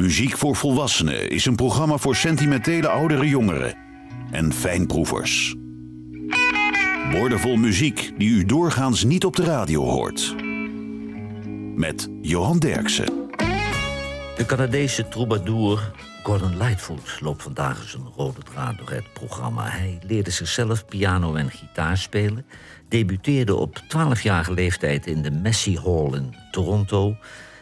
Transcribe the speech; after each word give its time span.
Muziek 0.00 0.36
voor 0.36 0.56
Volwassenen 0.56 1.30
is 1.30 1.46
een 1.46 1.54
programma 1.54 1.96
voor 1.96 2.16
sentimentele 2.16 2.88
oudere 2.88 3.28
jongeren 3.28 3.74
en 4.30 4.52
fijnproevers. 4.52 5.54
Woordenvol 7.10 7.56
muziek 7.56 8.12
die 8.18 8.28
u 8.30 8.44
doorgaans 8.44 9.04
niet 9.04 9.24
op 9.24 9.36
de 9.36 9.44
radio 9.44 9.84
hoort. 9.84 10.34
Met 11.74 12.08
Johan 12.20 12.58
Derksen. 12.58 13.06
De 14.36 14.44
Canadese 14.46 15.08
troubadour 15.08 15.92
Gordon 16.22 16.56
Lightfoot 16.56 17.20
loopt 17.20 17.42
vandaag 17.42 17.94
een 17.94 18.12
rode 18.16 18.42
draad 18.52 18.78
door 18.78 18.90
het 18.90 19.12
programma. 19.12 19.68
Hij 19.68 19.98
leerde 20.06 20.30
zichzelf 20.30 20.86
piano 20.86 21.34
en 21.34 21.50
gitaar 21.50 21.96
spelen, 21.96 22.46
debuteerde 22.88 23.54
op 23.54 23.82
12-jarige 23.82 24.52
leeftijd 24.52 25.06
in 25.06 25.22
de 25.22 25.30
Massey 25.30 25.78
Hall 25.84 26.12
in 26.12 26.34
Toronto 26.50 27.16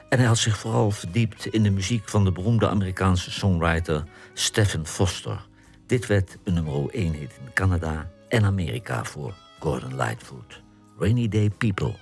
en 0.09 0.19
hij 0.19 0.27
had 0.27 0.39
zich 0.39 0.59
vooral 0.59 0.91
verdiept 0.91 1.47
in 1.47 1.63
de 1.63 1.71
muziek 1.71 2.09
van 2.09 2.25
de 2.25 2.33
beroemde 2.33 2.69
Amerikaanse 2.69 3.31
songwriter 3.31 4.05
Stephen 4.35 4.87
Foster. 4.87 5.47
Dit 5.87 6.07
werd 6.07 6.39
een 6.45 6.55
nummer 6.55 6.89
1 6.91 7.13
hit 7.13 7.39
in 7.45 7.53
Canada 7.55 8.11
en 8.29 8.45
Amerika 8.45 9.05
voor 9.05 9.35
Gordon 9.61 9.97
Lightfoot. 9.97 10.63
Rainy 10.99 11.29
Day 11.29 11.51
People. 11.51 11.95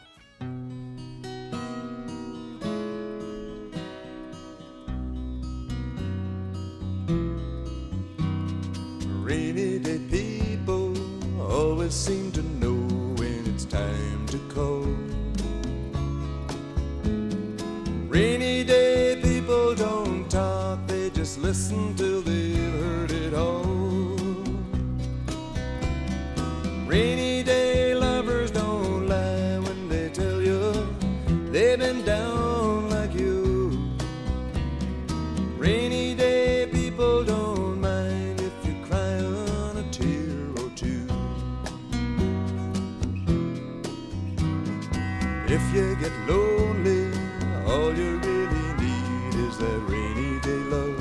That 49.59 49.79
rainy 49.89 50.41
day 50.41 50.63
love. 50.73 50.99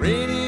Rainy 0.00 0.39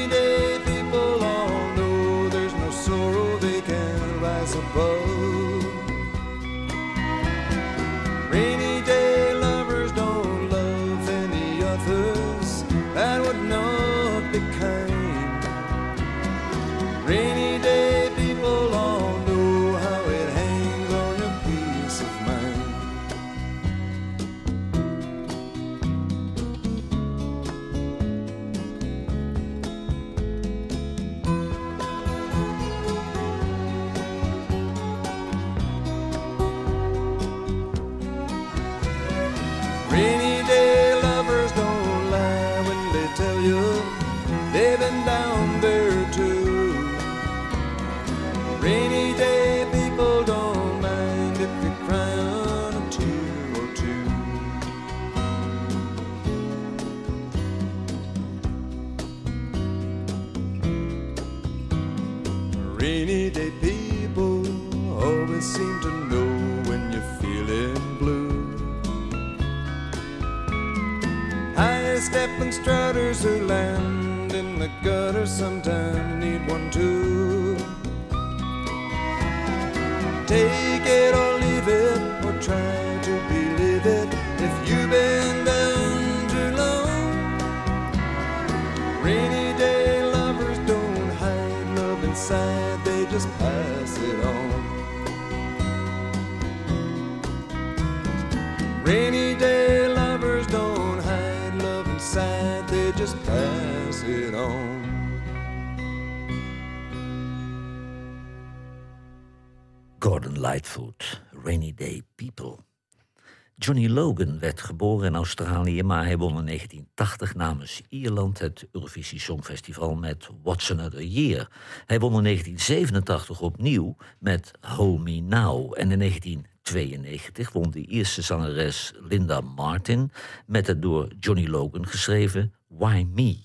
Johnny 113.65 113.89
Logan 113.89 114.39
werd 114.39 114.61
geboren 114.61 115.07
in 115.07 115.15
Australië, 115.15 115.83
maar 115.83 116.05
hij 116.05 116.17
won 116.17 116.37
in 116.37 116.45
1980 116.45 117.35
namens 117.35 117.81
Ierland 117.89 118.39
het 118.39 118.67
Eurovisie 118.71 119.19
Songfestival 119.19 119.95
met 119.95 120.29
What's 120.41 120.71
Another 120.71 121.03
Year. 121.03 121.49
Hij 121.85 121.99
won 121.99 122.17
in 122.17 122.23
1987 122.23 123.41
opnieuw 123.41 123.95
met 124.19 124.51
Hold 124.61 125.03
Me 125.03 125.19
Now. 125.19 125.73
En 125.77 125.91
in 125.91 125.99
1992 125.99 127.51
won 127.51 127.71
de 127.71 127.85
Ierse 127.85 128.21
zangeres 128.21 128.93
Linda 128.99 129.41
Martin 129.41 130.11
met 130.45 130.67
het 130.67 130.81
door 130.81 131.07
Johnny 131.19 131.47
Logan 131.47 131.87
geschreven 131.87 132.53
Why 132.67 133.05
Me? 133.13 133.37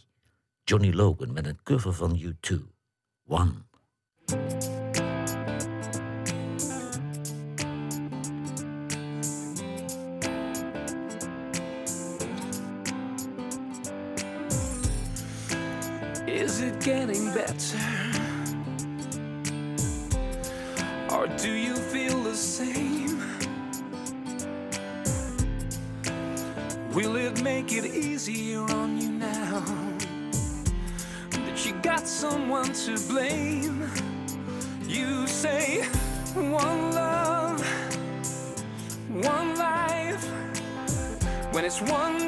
Johnny 0.64 0.92
Logan 0.92 1.32
met 1.32 1.46
een 1.46 1.62
cover 1.62 1.92
van 1.92 2.20
U2. 2.20 2.56
One. 3.26 3.52
Better? 17.58 17.78
Or 21.10 21.26
do 21.38 21.50
you 21.50 21.74
feel 21.74 22.22
the 22.22 22.34
same? 22.34 23.18
Will 26.92 27.16
it 27.16 27.42
make 27.42 27.72
it 27.72 27.84
easier 27.84 28.60
on 28.60 29.00
you 29.00 29.10
now 29.10 29.64
that 31.30 31.66
you 31.66 31.72
got 31.82 32.06
someone 32.06 32.72
to 32.86 32.96
blame? 33.08 33.90
You 34.86 35.26
say 35.26 35.82
one 36.34 36.92
love, 36.92 37.60
one 39.08 39.56
life, 39.56 40.24
when 41.52 41.64
it's 41.64 41.80
one 41.82 42.27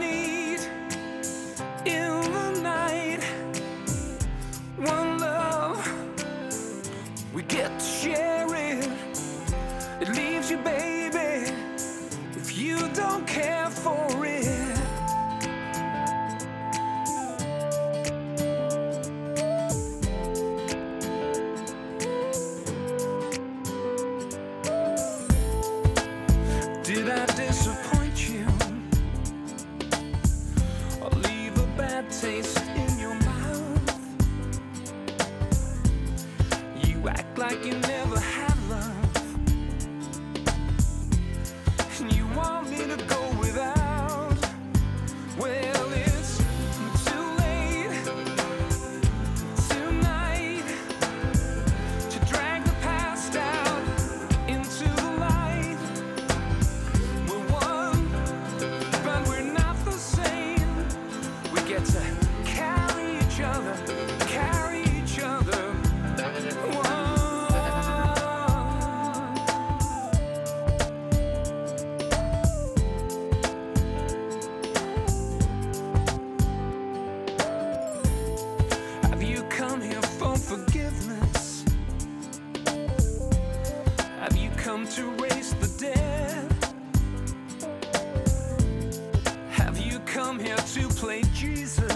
Jesus. 91.34 91.89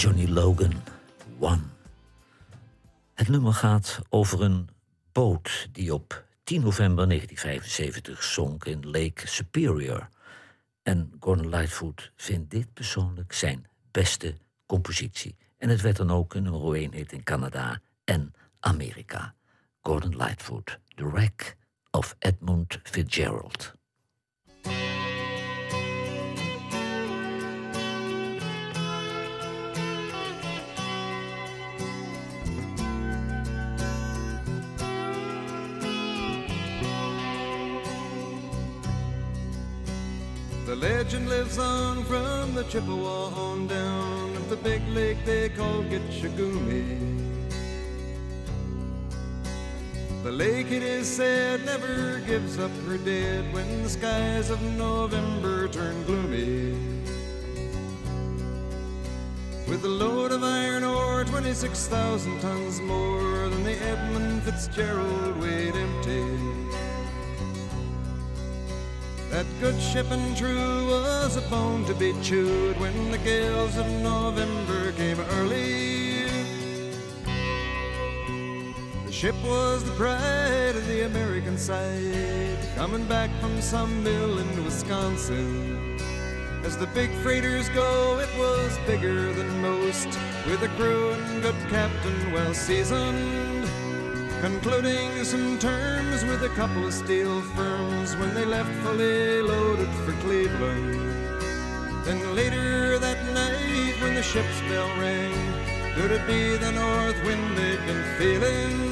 Johnny 0.00 0.28
Logan, 0.28 0.72
One. 1.38 1.60
Het 3.14 3.28
nummer 3.28 3.52
gaat 3.52 4.00
over 4.08 4.42
een 4.42 4.68
boot 5.12 5.68
die 5.72 5.94
op 5.94 6.24
10 6.44 6.60
november 6.60 7.08
1975 7.08 8.22
zonk 8.22 8.64
in 8.64 8.90
Lake 8.90 9.26
Superior. 9.26 10.08
En 10.82 11.12
Gordon 11.18 11.48
Lightfoot 11.48 12.12
vindt 12.16 12.50
dit 12.50 12.72
persoonlijk 12.72 13.32
zijn 13.32 13.66
beste 13.90 14.34
compositie. 14.66 15.36
En 15.58 15.68
het 15.68 15.80
werd 15.80 15.96
dan 15.96 16.10
ook 16.10 16.34
een 16.34 16.42
nummer 16.42 16.74
1 16.74 16.92
hit 16.92 17.12
in 17.12 17.22
Canada 17.22 17.80
en 18.04 18.34
Amerika. 18.60 19.34
Gordon 19.80 20.16
Lightfoot, 20.16 20.78
The 20.94 21.10
Wreck 21.10 21.56
of 21.90 22.16
Edmund 22.18 22.78
Fitzgerald. 22.82 23.78
Legend 40.80 41.28
lives 41.28 41.58
on 41.58 42.02
from 42.04 42.54
the 42.54 42.64
Chippewa 42.64 43.28
on 43.34 43.66
down 43.66 44.34
of 44.34 44.48
the 44.48 44.56
big 44.56 44.80
lake 44.88 45.18
they 45.26 45.50
call 45.50 45.82
Gitche 45.82 46.34
Gumee. 46.38 46.96
The 50.22 50.32
lake, 50.32 50.70
it 50.70 50.82
is 50.82 51.06
said, 51.06 51.66
never 51.66 52.20
gives 52.20 52.58
up 52.58 52.70
her 52.86 52.96
dead 52.96 53.52
when 53.52 53.82
the 53.82 53.90
skies 53.90 54.48
of 54.48 54.62
November 54.78 55.68
turn 55.68 56.02
gloomy. 56.04 56.72
With 59.68 59.84
a 59.84 59.88
load 59.88 60.32
of 60.32 60.42
iron 60.42 60.84
ore, 60.84 61.24
26,000 61.24 62.40
tons 62.40 62.80
more 62.80 63.50
than 63.50 63.64
the 63.64 63.76
Edmund 63.82 64.44
Fitzgerald 64.44 65.36
weighed 65.42 65.76
empty. 65.76 66.59
That 69.30 69.46
good 69.60 69.80
ship 69.80 70.10
and 70.10 70.36
true 70.36 70.88
was 70.88 71.36
a 71.36 71.40
bone 71.42 71.84
to 71.84 71.94
be 71.94 72.12
chewed 72.20 72.78
when 72.80 73.12
the 73.12 73.18
gales 73.18 73.76
of 73.76 73.86
November 74.02 74.90
came 74.92 75.20
early. 75.20 76.24
The 79.06 79.12
ship 79.12 79.36
was 79.44 79.84
the 79.84 79.92
pride 79.92 80.74
of 80.74 80.84
the 80.88 81.06
American 81.06 81.56
side, 81.56 82.58
coming 82.74 83.04
back 83.04 83.30
from 83.40 83.62
some 83.62 84.02
mill 84.02 84.40
in 84.40 84.64
Wisconsin. 84.64 85.96
As 86.64 86.76
the 86.76 86.88
big 86.88 87.10
freighters 87.22 87.68
go, 87.68 88.18
it 88.18 88.36
was 88.36 88.76
bigger 88.84 89.32
than 89.32 89.62
most, 89.62 90.08
with 90.44 90.60
a 90.64 90.68
crew 90.76 91.12
and 91.12 91.40
good 91.40 91.54
captain 91.70 92.32
well 92.32 92.52
seasoned. 92.52 93.49
Concluding 94.40 95.22
some 95.22 95.58
terms 95.58 96.24
with 96.24 96.42
a 96.44 96.48
couple 96.56 96.86
of 96.86 96.94
steel 96.94 97.42
firms 97.54 98.16
when 98.16 98.34
they 98.34 98.46
left 98.46 98.72
fully 98.82 99.42
loaded 99.42 99.90
for 100.04 100.12
Cleveland. 100.22 100.96
Then 102.06 102.34
later 102.34 102.98
that 102.98 103.22
night, 103.34 104.00
when 104.00 104.14
the 104.14 104.22
ship's 104.22 104.60
bell 104.62 104.88
rang, 104.98 105.34
could 105.94 106.10
it 106.10 106.26
be 106.26 106.56
the 106.56 106.72
north 106.72 107.22
wind 107.22 107.54
they'd 107.54 107.84
been 107.86 108.02
feeling? 108.16 108.89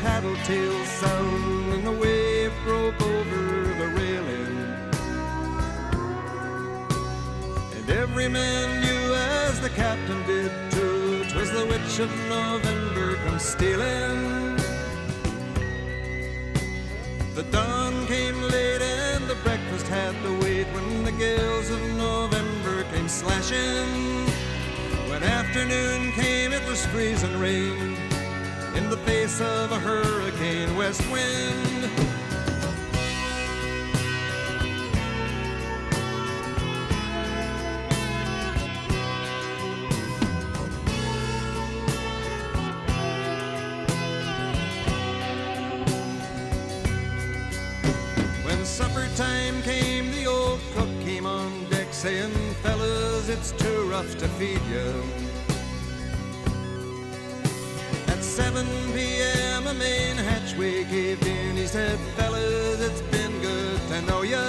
Tattletale 0.00 0.84
sound, 0.86 1.72
and 1.74 1.86
the 1.86 1.92
wave 1.92 2.52
broke 2.64 2.98
over 3.02 3.64
the 3.80 3.88
railing. 3.98 4.56
And 7.76 7.90
every 7.90 8.28
man 8.28 8.80
knew, 8.80 9.14
as 9.14 9.60
the 9.60 9.68
captain 9.70 10.20
did 10.26 10.52
too, 10.70 11.24
'twas 11.24 11.50
the 11.50 11.66
witch 11.66 11.98
of 11.98 12.10
November 12.28 13.16
come 13.24 13.38
stealing. 13.38 14.56
The 17.34 17.44
dawn 17.52 18.06
came 18.06 18.40
late 18.54 18.82
and 18.82 19.28
the 19.28 19.38
breakfast 19.46 19.86
had 19.88 20.14
to 20.24 20.32
wait 20.44 20.66
when 20.74 21.04
the 21.04 21.12
gales 21.12 21.68
of 21.70 21.82
November 22.08 22.84
came 22.92 23.08
slashing. 23.08 23.90
When 25.10 25.22
afternoon 25.22 26.12
came, 26.12 26.52
it 26.54 26.64
was 26.66 26.86
freezing 26.86 27.38
rain 27.38 28.09
in 28.74 28.88
the 28.88 28.96
face 28.98 29.40
of 29.40 29.72
a 29.72 29.78
hurricane 29.78 30.76
west 30.76 31.02
wind. 31.10 31.84
When 48.44 48.64
supper 48.64 49.08
time 49.16 49.62
came, 49.62 50.10
the 50.12 50.26
old 50.26 50.60
cook 50.74 50.88
came 51.00 51.26
on 51.26 51.68
deck 51.70 51.88
saying, 51.92 52.32
Fellas, 52.62 53.28
it's 53.28 53.52
too 53.52 53.88
rough 53.90 54.16
to 54.18 54.28
feed 54.28 54.62
you. 54.70 55.39
A 59.70 59.74
main 59.74 60.16
hatchway 60.16 60.84
caved 60.84 61.24
in. 61.26 61.56
He 61.56 61.66
said, 61.66 61.98
Fellas, 62.16 62.80
it's 62.80 63.02
been 63.02 63.40
good 63.40 63.80
to 63.88 64.02
know 64.02 64.22
you. 64.22 64.46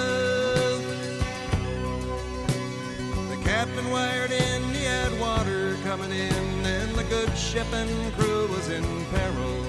The 3.30 3.38
captain 3.44 3.88
wired 3.90 4.32
in, 4.32 4.62
he 4.74 4.84
had 4.84 5.12
water 5.20 5.76
coming 5.84 6.10
in, 6.10 6.66
and 6.66 6.94
the 6.96 7.04
good 7.04 7.36
ship 7.36 7.66
and 7.72 8.12
crew 8.14 8.48
was 8.48 8.68
in 8.68 8.84
peril. 9.14 9.64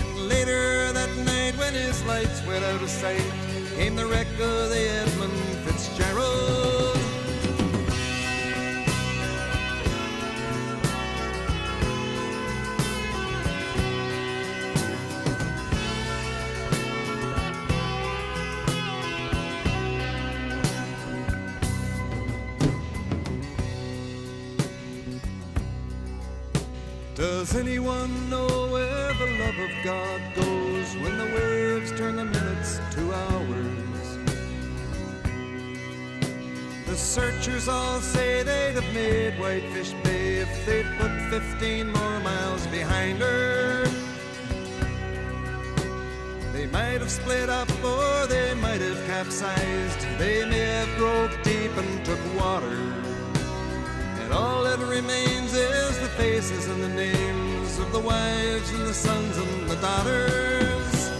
And 0.00 0.28
later 0.28 0.92
that 0.92 1.12
night, 1.24 1.54
when 1.58 1.74
his 1.74 2.04
lights 2.04 2.44
went 2.46 2.64
out 2.64 2.82
of 2.82 2.90
sight, 2.90 3.32
came 3.76 3.96
the 3.96 4.06
wreck 4.06 4.28
of 4.38 4.70
the 4.70 4.88
Edmund 5.00 5.40
Fitzgerald. 5.64 6.75
Does 27.46 27.54
anyone 27.54 28.28
know 28.28 28.48
where 28.72 29.14
the 29.14 29.30
love 29.38 29.56
of 29.56 29.84
God 29.84 30.20
goes 30.34 30.96
when 30.96 31.16
the 31.16 31.26
waves 31.26 31.92
turn 31.92 32.16
the 32.16 32.24
minutes 32.24 32.80
to 32.90 33.14
hours? 33.14 34.18
The 36.86 36.96
searchers 36.96 37.68
all 37.68 38.00
say 38.00 38.42
they'd 38.42 38.74
have 38.74 38.92
made 38.92 39.38
Whitefish 39.38 39.92
Bay 40.02 40.38
if 40.38 40.66
they'd 40.66 40.86
put 40.98 41.12
15 41.30 41.92
more 41.92 42.18
miles 42.18 42.66
behind 42.66 43.20
her. 43.20 43.86
They 46.52 46.66
might 46.66 47.00
have 47.00 47.12
split 47.12 47.48
up 47.48 47.70
or 47.84 48.26
they 48.26 48.54
might 48.54 48.80
have 48.80 49.06
capsized. 49.06 50.00
They 50.18 50.44
may 50.46 50.66
have 50.82 50.98
broke 50.98 51.30
deep 51.44 51.76
and 51.76 52.04
took 52.04 52.18
water. 52.36 53.05
And 54.26 54.34
all 54.34 54.64
that 54.64 54.80
remains 54.80 55.54
is 55.54 56.00
the 56.00 56.08
faces 56.08 56.66
and 56.66 56.82
the 56.82 56.88
names 56.88 57.78
of 57.78 57.92
the 57.92 58.00
wives 58.00 58.68
and 58.72 58.84
the 58.84 58.92
sons 58.92 59.38
and 59.38 59.70
the 59.70 59.76
daughters. 59.76 61.10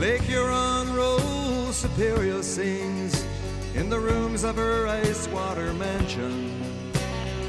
Lake 0.00 0.22
Huron 0.22 0.94
rolls, 0.94 1.76
Superior 1.76 2.42
sings 2.42 3.26
in 3.74 3.90
the 3.90 4.00
rooms 4.00 4.42
of 4.42 4.56
her 4.56 4.88
ice 4.88 5.28
water 5.28 5.74
mansion. 5.74 6.61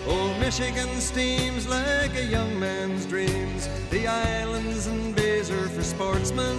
Old 0.07 0.37
Michigan 0.39 0.99
steams 0.99 1.65
like 1.67 2.13
a 2.15 2.25
young 2.25 2.59
man's 2.59 3.05
dreams. 3.05 3.69
The 3.89 4.05
islands 4.05 4.87
and 4.87 5.15
bays 5.15 5.49
are 5.49 5.69
for 5.69 5.81
sportsmen. 5.81 6.57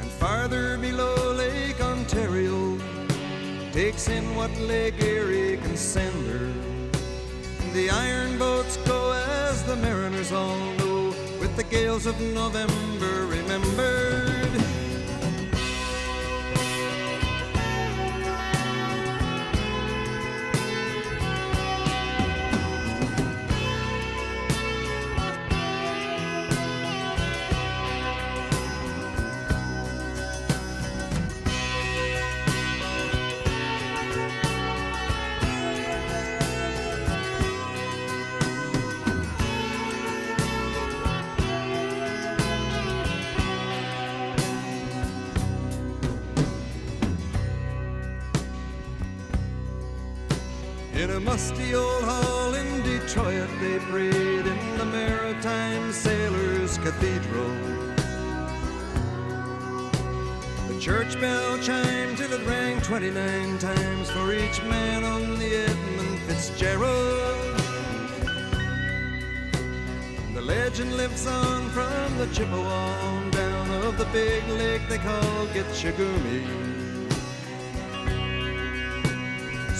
And 0.00 0.10
farther 0.20 0.78
below 0.78 1.32
Lake 1.32 1.80
Ontario 1.80 2.78
takes 3.72 4.08
in 4.08 4.36
what 4.36 4.56
Lake 4.60 5.02
Erie 5.02 5.56
can 5.56 5.76
send 5.76 6.14
her. 6.28 6.46
And 7.60 7.72
the 7.72 7.90
iron 7.90 8.38
boats 8.38 8.76
go 8.86 9.12
as 9.12 9.64
the 9.64 9.74
mariners 9.76 10.30
all 10.30 10.58
know, 10.78 11.08
with 11.40 11.56
the 11.56 11.64
gales 11.64 12.06
of 12.06 12.20
November 12.20 13.26
remembered. 13.26 14.01
Musty 51.24 51.74
old 51.74 52.02
hall 52.02 52.52
in 52.54 52.82
Detroit, 52.82 53.48
they 53.60 53.78
prayed 53.90 54.46
in 54.46 54.78
the 54.78 54.84
Maritime 54.84 55.92
Sailors 55.92 56.78
Cathedral. 56.78 57.54
The 60.68 60.78
church 60.80 61.20
bell 61.20 61.58
chimed 61.58 62.18
till 62.18 62.32
it 62.32 62.44
rang 62.46 62.80
29 62.80 63.58
times 63.58 64.10
for 64.10 64.32
each 64.32 64.60
man 64.64 65.04
on 65.04 65.38
the 65.38 65.54
Edmund 65.54 66.18
Fitzgerald. 66.22 67.56
The 70.34 70.42
legend 70.42 70.96
lives 70.96 71.26
on 71.28 71.68
from 71.70 72.18
the 72.18 72.26
Chippewa 72.34 72.98
on 73.08 73.30
down 73.30 73.70
of 73.84 73.96
the 73.96 74.06
big 74.06 74.46
lake 74.48 74.82
they 74.88 74.98
call 74.98 75.46
Gitche 75.54 75.92
Gumee. 75.92 76.71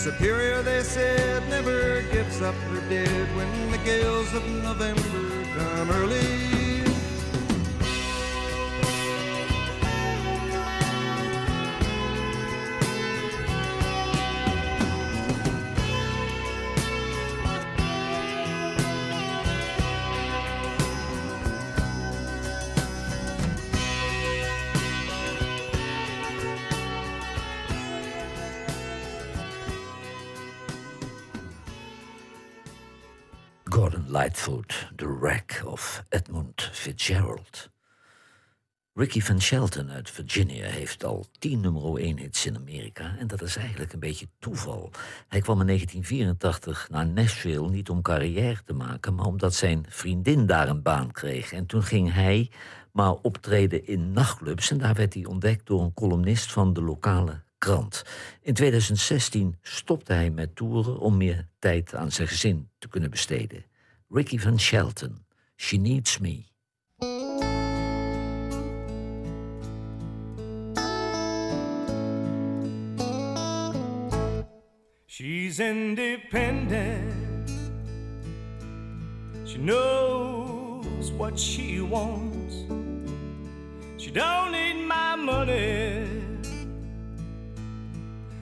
Superior, 0.03 0.61
they 0.61 0.83
said, 0.83 1.47
never 1.47 2.01
gives 2.11 2.41
up 2.41 2.55
her 2.55 2.81
dead 2.89 3.25
when 3.37 3.71
the 3.71 3.77
gales 3.85 4.33
of 4.33 4.45
November 4.61 5.45
come 5.55 5.91
early. 5.91 6.52
Ricky 39.03 39.21
Van 39.21 39.41
Shelton 39.41 39.91
uit 39.91 40.09
Virginia 40.09 40.67
heeft 40.67 41.03
al 41.03 41.25
tien 41.39 41.59
nummer 41.59 41.95
1 41.95 42.17
hits 42.17 42.45
in 42.45 42.55
Amerika. 42.55 43.15
En 43.19 43.27
dat 43.27 43.41
is 43.41 43.55
eigenlijk 43.55 43.93
een 43.93 43.99
beetje 43.99 44.27
toeval. 44.39 44.91
Hij 45.27 45.41
kwam 45.41 45.59
in 45.59 45.65
1984 45.67 46.87
naar 46.89 47.07
Nashville 47.07 47.69
niet 47.69 47.89
om 47.89 48.01
carrière 48.01 48.63
te 48.65 48.73
maken, 48.73 49.15
maar 49.15 49.25
omdat 49.25 49.53
zijn 49.53 49.85
vriendin 49.89 50.45
daar 50.45 50.69
een 50.69 50.81
baan 50.81 51.11
kreeg. 51.11 51.51
En 51.51 51.65
toen 51.65 51.83
ging 51.83 52.13
hij 52.13 52.51
maar 52.91 53.13
optreden 53.13 53.87
in 53.87 54.11
nachtclubs. 54.11 54.71
En 54.71 54.77
daar 54.77 54.93
werd 54.93 55.13
hij 55.13 55.25
ontdekt 55.25 55.65
door 55.65 55.81
een 55.81 55.93
columnist 55.93 56.51
van 56.51 56.73
de 56.73 56.81
lokale 56.81 57.43
krant. 57.57 58.03
In 58.41 58.53
2016 58.53 59.57
stopte 59.61 60.13
hij 60.13 60.29
met 60.29 60.55
toeren 60.55 60.99
om 60.99 61.17
meer 61.17 61.47
tijd 61.59 61.95
aan 61.95 62.11
zijn 62.11 62.27
gezin 62.27 62.69
te 62.77 62.87
kunnen 62.87 63.09
besteden. 63.09 63.65
Ricky 64.09 64.39
Van 64.39 64.59
Shelton, 64.59 65.25
She 65.55 65.77
Needs 65.77 66.17
Me. 66.17 66.52
She's 75.53 75.59
independent. 75.59 77.51
She 79.45 79.59
knows 79.59 81.11
what 81.11 81.37
she 81.37 81.79
wants. 81.79 82.55
She 83.97 84.09
don't 84.09 84.51
need 84.51 84.83
my 84.87 85.15
money. 85.15 86.07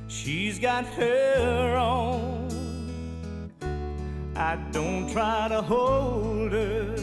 She's 0.08 0.58
got 0.58 0.86
her 0.86 1.76
own. 1.76 2.48
I 4.34 4.56
don't 4.72 5.12
try 5.12 5.50
to 5.50 5.62
hold 5.62 6.54
her. 6.54 6.96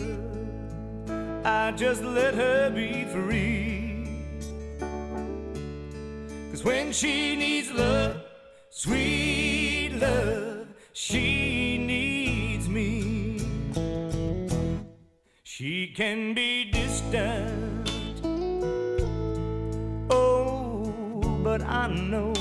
I 1.45 1.73
just 1.73 2.03
let 2.03 2.33
her 2.35 2.71
be 2.71 3.05
free. 3.05 4.25
Cause 6.51 6.65
when 6.65 6.93
she 6.95 7.37
needs 7.37 7.71
love, 7.71 8.23
sweet 8.71 9.68
love, 9.99 10.67
she 10.93 11.79
needs 11.79 12.69
me. 12.69 13.41
She 15.43 15.93
can 15.97 16.35
be 16.35 16.71
distant. 16.71 17.91
Oh, 20.11 21.41
but 21.43 21.63
I 21.63 21.89
know 21.89 22.33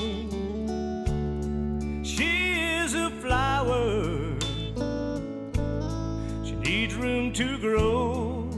she 2.03 2.53
is 2.79 2.93
a 2.93 3.09
flower. 3.21 4.37
She 6.45 6.55
needs 6.55 6.95
room 6.95 7.33
to 7.33 7.57
grow. 7.57 8.49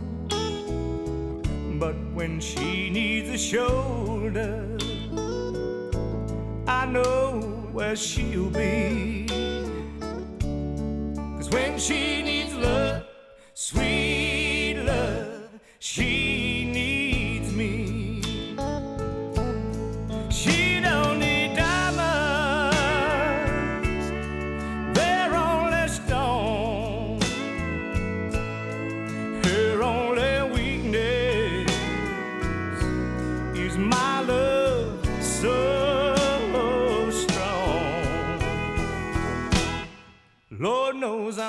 But 1.79 1.95
when 2.13 2.41
she 2.41 2.89
needs 2.89 3.29
a 3.29 3.37
shoulder, 3.37 4.77
I 6.67 6.85
know 6.85 7.38
where 7.79 7.95
she'll 7.95 8.49
be. 8.49 9.25
Cause 11.37 11.49
when 11.49 11.79
she 11.79 12.21
needs 12.21 12.53
love, 12.53 13.05
sweet 13.53 13.98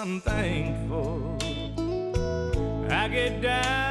I'm 0.01 0.19
thankful. 0.23 1.37
I 2.89 3.07
get 3.09 3.43
down 3.43 3.90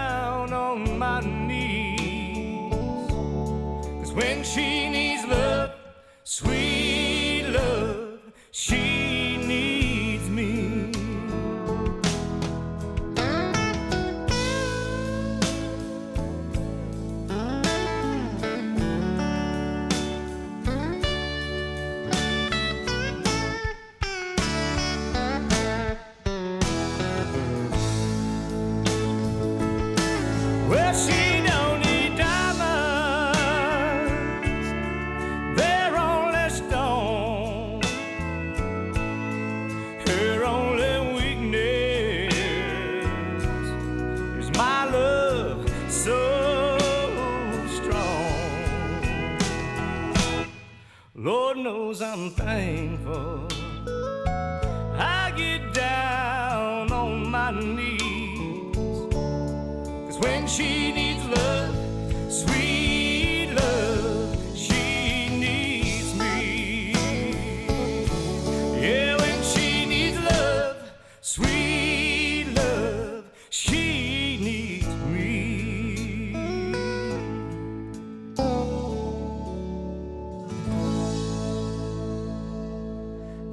knees. 57.51 58.75
Cause 60.07 60.19
when 60.19 60.47
she 60.47 60.91
needs 60.91 61.25
love, 61.25 61.75
sweet 62.31 63.51
love, 63.53 64.37
she 64.55 65.29
needs 65.29 66.15
me. 66.15 66.93
Yeah, 68.79 69.15
when 69.17 69.43
she 69.43 69.85
needs 69.85 70.19
love, 70.19 70.77
sweet 71.21 72.45
love, 72.55 73.23
she 73.49 74.37
needs 74.41 74.87
me. 74.87 76.33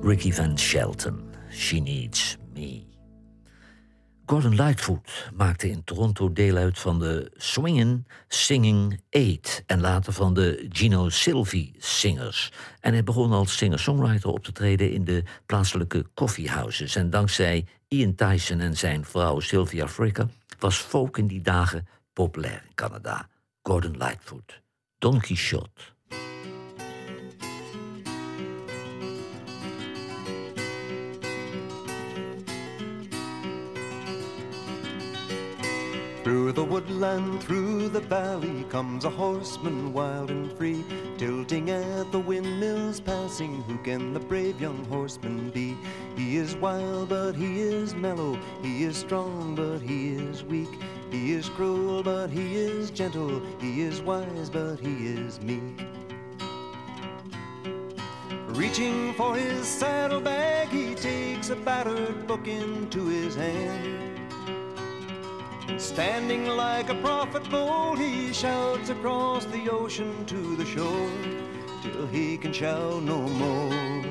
Ricky 0.03 0.31
Van 0.31 0.57
Shelton, 0.57 1.37
She 1.51 1.81
Needs. 1.81 2.37
Gordon 4.29 4.55
Lightfoot 4.55 5.31
maakte 5.35 5.71
in 5.71 5.85
Toronto 5.85 6.33
deel 6.33 6.57
uit 6.57 6.79
van 6.79 6.99
de 6.99 7.31
Swingin' 7.37 8.07
Singing 8.29 9.01
Eight 9.11 9.62
en 9.67 9.81
later 9.81 10.12
van 10.12 10.35
de 10.35 10.67
Gino 10.69 11.09
Silvi 11.09 11.75
Singers. 11.79 12.53
En 12.81 12.93
hij 12.93 13.05
begon 13.05 13.33
als 13.33 13.57
singer-songwriter 13.57 14.31
op 14.31 14.45
te 14.45 14.53
treden 14.53 14.93
in 14.93 15.05
de 15.05 15.25
plaatselijke 15.47 16.07
coffeehouses. 16.15 16.97
En 16.97 17.11
dankzij 17.11 17.67
Ian 17.89 18.15
Tyson 18.15 18.61
en 18.61 18.77
zijn 18.77 19.05
vrouw 19.05 19.41
Sylvia 19.41 19.89
Fricker 19.89 20.29
was 20.59 20.77
folk 20.77 21.19
in 21.19 21.27
die 21.27 21.41
dagen 21.41 21.87
populair 22.12 22.62
in 22.65 22.75
Canada. 22.75 23.29
Gordon 23.62 23.97
Lightfoot, 23.97 24.61
Don 24.99 25.21
Quixote. 25.21 25.96
Through 36.27 36.55
the 36.55 36.65
woodland, 36.65 37.41
through 37.41 37.89
the 37.89 38.01
valley, 38.01 38.65
comes 38.69 39.05
a 39.05 39.11
horseman 39.11 39.93
wild 39.93 40.29
and 40.29 40.53
free, 40.59 40.85
tilting 41.19 41.71
at 41.71 42.11
the 42.11 42.19
windmills 42.19 42.99
passing. 42.99 43.62
Who 43.62 43.79
can 43.79 44.12
the 44.12 44.19
brave 44.19 44.61
young 44.61 44.85
horseman 44.87 45.51
be? 45.51 45.77
He 46.17 46.37
is 46.37 46.57
wild, 46.57 47.11
but 47.11 47.37
he 47.37 47.61
is 47.61 47.95
mellow. 47.95 48.37
He 48.61 48.83
is 48.83 48.97
strong, 48.97 49.55
but 49.55 49.79
he 49.79 50.15
is 50.15 50.43
weak. 50.43 50.81
He 51.12 51.31
is 51.31 51.49
cruel, 51.49 52.03
but 52.03 52.29
he 52.31 52.57
is 52.57 52.91
gentle. 52.91 53.41
He 53.61 53.83
is 53.83 54.03
wise, 54.03 54.51
but 54.51 54.81
he 54.81 55.07
is 55.07 55.41
meek. 55.41 55.87
Reaching 58.49 59.15
for 59.15 59.37
his 59.37 59.65
saddlebag, 59.65 60.71
he 60.71 60.97
takes 60.97 61.51
a 61.51 61.57
battered 61.57 62.27
book 62.27 62.49
into 62.49 63.07
his 63.07 63.37
hand. 63.37 63.96
Standing 65.79 66.47
like 66.47 66.89
a 66.89 66.95
prophet 66.95 67.49
bold, 67.51 67.99
he 67.99 68.33
shouts 68.33 68.89
across 68.89 69.45
the 69.45 69.69
ocean 69.71 70.25
to 70.27 70.57
the 70.57 70.65
shore 70.65 71.11
till 71.83 72.07
he 72.07 72.39
can 72.39 72.53
shout 72.53 73.03
no 73.03 73.19
more. 73.19 74.05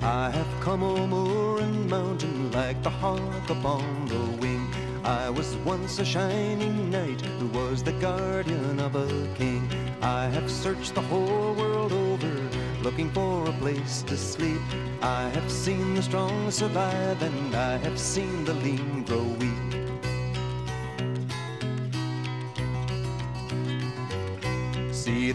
I 0.00 0.30
have 0.30 0.48
come 0.60 0.82
o'er 0.82 1.60
and 1.60 1.88
mountain 1.88 2.50
like 2.50 2.82
the 2.82 2.90
hawk 2.90 3.48
upon 3.48 4.06
the 4.06 4.20
wing. 4.40 4.66
I 5.04 5.30
was 5.30 5.56
once 5.64 5.98
a 5.98 6.04
shining 6.04 6.90
knight 6.90 7.20
who 7.38 7.46
was 7.48 7.82
the 7.82 7.92
guardian 7.92 8.80
of 8.80 8.96
a 8.96 9.28
king. 9.36 9.68
I 10.02 10.26
have 10.26 10.50
searched 10.50 10.94
the 10.94 11.02
whole 11.02 11.54
world 11.54 11.92
over, 11.92 12.50
looking 12.82 13.10
for 13.12 13.48
a 13.48 13.52
place 13.52 14.02
to 14.02 14.16
sleep. 14.16 14.60
I 15.02 15.28
have 15.30 15.50
seen 15.50 15.94
the 15.94 16.02
strong 16.02 16.50
survive, 16.50 17.22
and 17.22 17.54
I 17.54 17.76
have 17.78 17.98
seen 17.98 18.44
the 18.44 18.54
lean 18.54 19.04
grow 19.04 19.22
weak. 19.22 19.73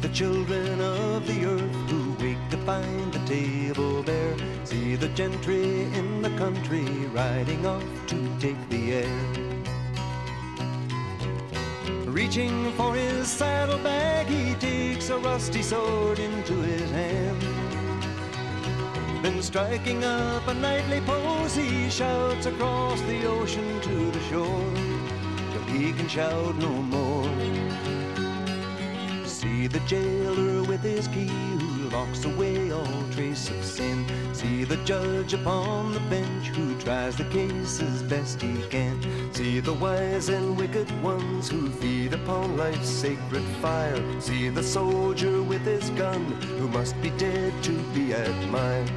The 0.01 0.09
children 0.09 0.79
of 0.79 1.27
the 1.27 1.45
earth 1.45 1.89
who 1.89 2.13
wake 2.23 2.49
to 2.49 2.57
find 2.65 3.13
the 3.13 3.19
table 3.25 4.01
bare. 4.03 4.35
See 4.63 4.95
the 4.95 5.09
gentry 5.09 5.83
in 5.93 6.21
the 6.21 6.29
country 6.37 6.85
riding 7.07 7.65
off 7.65 7.83
to 8.07 8.15
take 8.39 8.69
the 8.69 8.93
air. 8.93 9.49
Reaching 12.05 12.71
for 12.73 12.95
his 12.95 13.27
saddlebag, 13.27 14.27
he 14.27 14.55
takes 14.55 15.09
a 15.09 15.17
rusty 15.17 15.61
sword 15.61 16.19
into 16.19 16.53
his 16.53 16.89
hand. 16.91 17.41
Then 19.21 19.41
striking 19.41 20.03
up 20.03 20.47
a 20.47 20.53
nightly 20.53 21.01
pose, 21.01 21.55
he 21.55 21.89
shouts 21.89 22.45
across 22.45 23.01
the 23.01 23.25
ocean 23.25 23.81
to 23.81 24.11
the 24.11 24.21
shore 24.29 24.73
till 25.51 25.63
he 25.75 25.91
can 25.91 26.07
shout 26.07 26.55
no 26.55 26.69
more. 26.69 27.68
See 29.59 29.67
the 29.67 29.79
jailer 29.81 30.63
with 30.63 30.81
his 30.83 31.09
key 31.09 31.27
who 31.27 31.89
locks 31.89 32.23
away 32.23 32.71
all 32.71 33.03
trace 33.11 33.49
of 33.49 33.61
sin. 33.65 34.05
See 34.33 34.63
the 34.63 34.77
judge 34.85 35.33
upon 35.33 35.91
the 35.91 35.99
bench 35.99 36.47
who 36.47 36.79
tries 36.79 37.17
the 37.17 37.25
case 37.25 37.81
as 37.81 38.01
best 38.03 38.41
he 38.41 38.55
can. 38.69 39.03
See 39.33 39.59
the 39.59 39.73
wise 39.73 40.29
and 40.29 40.57
wicked 40.57 40.89
ones 41.03 41.49
who 41.49 41.69
feed 41.71 42.13
upon 42.13 42.55
life's 42.55 42.87
sacred 42.87 43.43
fire. 43.61 44.01
See 44.21 44.47
the 44.47 44.63
soldier 44.63 45.43
with 45.43 45.65
his 45.65 45.89
gun 45.89 46.23
who 46.57 46.69
must 46.69 46.95
be 47.01 47.09
dead 47.09 47.51
to 47.63 47.73
be 47.93 48.13
admired. 48.13 48.89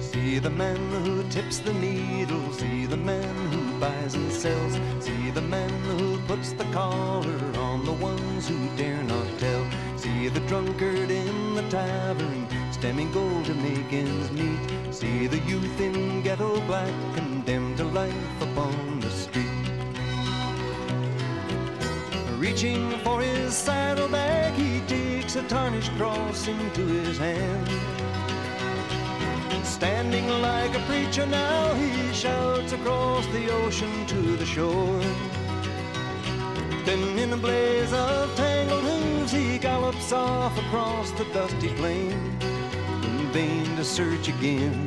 See 0.00 0.38
the 0.38 0.48
man 0.48 0.78
who 1.04 1.21
tips 1.32 1.60
the 1.60 1.72
needle, 1.72 2.52
see 2.52 2.84
the 2.84 2.96
man 2.96 3.34
who 3.50 3.80
buys 3.80 4.14
and 4.14 4.30
sells, 4.30 4.78
see 5.00 5.30
the 5.30 5.40
man 5.40 5.70
who 5.84 6.18
puts 6.26 6.52
the 6.52 6.64
collar 6.64 7.40
on 7.56 7.86
the 7.86 7.92
ones 7.92 8.46
who 8.46 8.76
dare 8.76 9.02
not 9.04 9.26
tell. 9.38 9.64
See 9.96 10.28
the 10.28 10.40
drunkard 10.40 11.10
in 11.10 11.54
the 11.54 11.62
tavern, 11.70 12.46
stemming 12.70 13.10
gold 13.12 13.46
to 13.46 13.54
make 13.54 13.90
ends 13.94 14.30
meet. 14.30 14.94
See 14.94 15.26
the 15.26 15.38
youth 15.48 15.80
in 15.80 16.20
ghetto 16.20 16.60
black, 16.66 16.92
condemned 17.14 17.78
to 17.78 17.84
life 17.84 18.42
upon 18.42 19.00
the 19.00 19.08
street. 19.08 19.46
Reaching 22.36 22.90
for 22.98 23.22
his 23.22 23.56
saddlebag, 23.56 24.52
he 24.52 24.80
takes 24.80 25.36
a 25.36 25.42
tarnished 25.44 25.92
cross 25.92 26.46
into 26.46 26.86
his 26.86 27.16
hand. 27.16 28.11
Standing 29.64 30.28
like 30.28 30.74
a 30.74 30.80
preacher 30.80 31.26
now, 31.26 31.74
he 31.74 32.12
shouts 32.12 32.72
across 32.72 33.26
the 33.28 33.50
ocean 33.50 34.06
to 34.06 34.36
the 34.36 34.46
shore. 34.46 35.00
Then, 36.84 37.18
in 37.18 37.32
a 37.32 37.36
blaze 37.36 37.92
of 37.92 38.34
tangled 38.36 38.82
hooves, 38.82 39.32
he 39.32 39.58
gallops 39.58 40.12
off 40.12 40.56
across 40.58 41.10
the 41.12 41.24
dusty 41.32 41.68
plain. 41.74 42.12
In 43.02 43.32
vain 43.32 43.76
to 43.76 43.84
search 43.84 44.28
again 44.28 44.86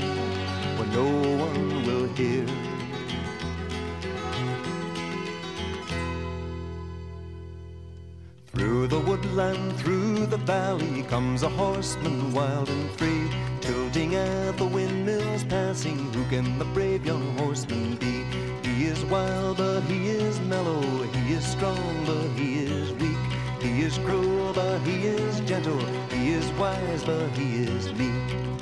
when 0.78 0.92
no 0.92 1.10
one 1.46 1.86
will 1.86 2.08
hear. 2.16 2.46
Through 8.54 8.88
the 8.88 9.00
woodland, 9.00 9.76
through 9.78 10.28
the 10.28 10.38
valley, 10.38 11.04
comes 11.04 11.44
a 11.44 11.50
horseman 11.50 12.34
wild 12.34 12.70
and 12.70 12.90
free, 12.92 13.25
at 13.96 14.58
the 14.58 14.66
windmills 14.66 15.46
passing. 15.46 15.98
Who 16.12 16.26
can 16.26 16.60
the 16.60 16.66
brave 16.66 17.06
young 17.06 17.38
horseman 17.38 17.96
be? 17.96 18.26
He 18.68 18.88
is 18.88 19.06
wild, 19.06 19.58
but 19.58 19.82
he 19.84 20.10
is 20.10 20.38
mellow. 20.42 20.82
He 20.82 21.34
is 21.34 21.46
strong, 21.46 22.06
but 22.06 22.28
he 22.38 22.66
is 22.66 22.92
weak. 22.92 23.18
He 23.62 23.84
is 23.84 23.98
cruel, 24.00 24.52
but 24.52 24.80
he 24.80 25.08
is 25.08 25.40
gentle. 25.42 25.80
He 26.10 26.34
is 26.34 26.46
wise, 26.60 27.06
but 27.06 27.30
he 27.38 27.64
is 27.64 27.94
meek. 27.94 28.55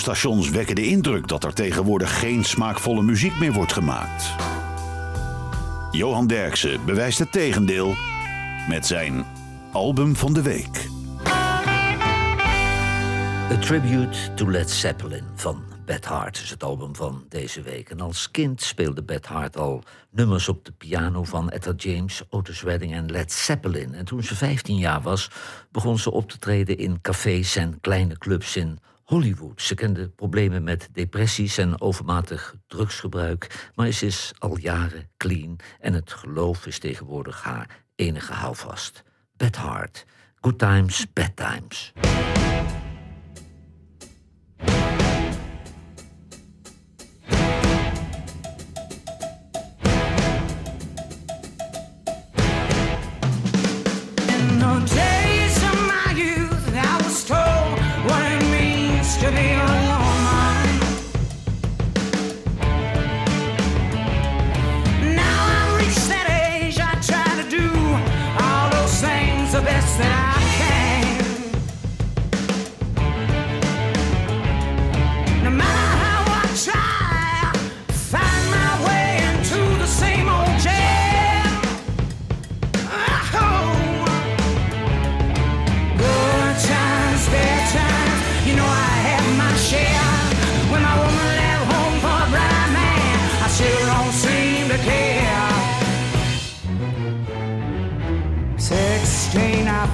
Radiostations 0.00 0.50
wekken 0.50 0.74
de 0.74 0.86
indruk 0.86 1.28
dat 1.28 1.44
er 1.44 1.54
tegenwoordig 1.54 2.18
geen 2.18 2.44
smaakvolle 2.44 3.02
muziek 3.02 3.38
meer 3.38 3.52
wordt 3.52 3.72
gemaakt. 3.72 4.34
Johan 5.90 6.26
Derksen 6.26 6.84
bewijst 6.84 7.18
het 7.18 7.32
tegendeel 7.32 7.94
met 8.68 8.86
zijn 8.86 9.24
album 9.72 10.16
van 10.16 10.32
de 10.32 10.42
week. 10.42 10.88
A 13.52 13.58
Tribute 13.58 14.34
to 14.34 14.50
Led 14.50 14.70
Zeppelin 14.70 15.24
van 15.34 15.62
Beth 15.84 16.04
Hart 16.04 16.40
is 16.42 16.50
het 16.50 16.62
album 16.62 16.96
van 16.96 17.24
deze 17.28 17.62
week. 17.62 17.90
En 17.90 18.00
als 18.00 18.30
kind 18.30 18.62
speelde 18.62 19.02
Beth 19.02 19.26
Hart 19.26 19.56
al 19.56 19.82
nummers 20.10 20.48
op 20.48 20.64
de 20.64 20.72
piano 20.72 21.24
van 21.24 21.50
Etta 21.50 21.72
James, 21.76 22.22
Otis 22.28 22.62
Redding 22.62 22.92
en 22.92 23.10
Led 23.10 23.32
Zeppelin. 23.32 23.94
En 23.94 24.04
toen 24.04 24.22
ze 24.22 24.36
15 24.36 24.76
jaar 24.76 25.02
was, 25.02 25.30
begon 25.72 25.98
ze 25.98 26.10
op 26.10 26.30
te 26.30 26.38
treden 26.38 26.78
in 26.78 27.00
cafés 27.00 27.56
en 27.56 27.80
kleine 27.80 28.18
clubs 28.18 28.56
in 28.56 28.78
Hollywood. 29.10 29.62
Ze 29.62 29.74
kende 29.74 30.08
problemen 30.08 30.62
met 30.62 30.88
depressies 30.92 31.58
en 31.58 31.80
overmatig 31.80 32.54
drugsgebruik, 32.66 33.70
maar 33.74 33.90
ze 33.90 34.06
is 34.06 34.32
al 34.38 34.58
jaren 34.58 35.10
clean 35.16 35.58
en 35.80 35.92
het 35.92 36.12
geloof 36.12 36.66
is 36.66 36.78
tegenwoordig 36.78 37.42
haar 37.42 37.84
enige 37.94 38.32
houvast. 38.32 39.02
Beth 39.36 39.56
Hart, 39.56 40.04
Good 40.34 40.58
Times, 40.58 41.06
Bad 41.12 41.36
Times. 41.36 41.92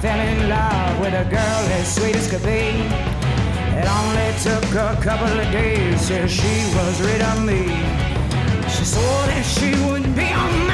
Fell 0.01 0.19
in 0.19 0.49
love 0.49 0.99
with 0.99 1.13
a 1.13 1.23
girl 1.29 1.61
as 1.79 1.95
sweet 1.95 2.15
as 2.15 2.29
could 2.29 2.43
be. 2.43 2.69
It 3.79 3.87
only 3.99 4.29
took 4.43 4.63
a 4.75 4.95
couple 5.01 5.39
of 5.39 5.51
days 5.51 6.07
till 6.07 6.27
she 6.27 6.55
was 6.75 7.01
rid 7.01 7.21
of 7.21 7.43
me. 7.43 7.63
She 8.69 8.85
swore 8.85 9.25
that 9.31 9.43
she 9.43 9.71
wouldn't 9.85 10.15
be 10.15 10.31
all 10.33 10.66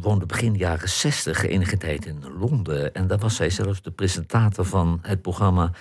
Woonde 0.00 0.26
begin 0.26 0.56
jaren 0.56 0.88
60 0.88 1.46
enige 1.46 1.76
tijd 1.76 2.06
in 2.06 2.24
Londen 2.38 2.94
en 2.94 3.06
daar 3.06 3.18
was 3.18 3.38
hij 3.38 3.50
zelfs 3.50 3.82
de 3.82 3.90
presentator 3.90 4.64
van 4.64 4.98
het 5.02 5.22
programma 5.22 5.72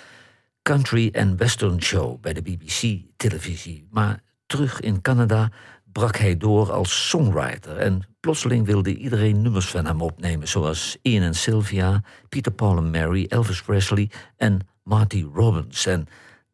Country 0.61 1.09
and 1.13 1.39
Western 1.39 1.81
Show 1.81 2.21
bij 2.21 2.33
de 2.33 2.41
BBC-televisie. 2.41 3.87
Maar 3.91 4.23
terug 4.45 4.79
in 4.79 5.01
Canada 5.01 5.51
brak 5.91 6.17
hij 6.17 6.37
door 6.37 6.71
als 6.71 7.09
songwriter 7.09 7.77
en 7.77 8.01
plotseling 8.19 8.65
wilde 8.65 8.95
iedereen 8.95 9.41
nummers 9.41 9.67
van 9.69 9.85
hem 9.85 10.01
opnemen, 10.01 10.47
zoals 10.47 10.97
Ian 11.01 11.23
en 11.23 11.35
Sylvia, 11.35 12.03
Peter 12.29 12.51
Paul 12.51 12.77
en 12.77 12.91
Mary, 12.91 13.25
Elvis 13.29 13.61
Presley 13.61 14.11
en 14.37 14.67
Marty 14.83 15.25
Robbins. 15.33 15.85
En 15.85 16.07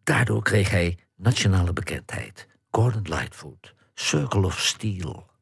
daardoor 0.04 0.44
kreeg 0.44 0.70
hij 0.70 0.98
nationale 1.16 1.74
bekendheid. 1.74 2.48
Gordon 2.72 3.06
Lightfoot, 3.10 3.74
Circle 3.94 4.46
of 4.46 4.60
Steel. 4.60 5.34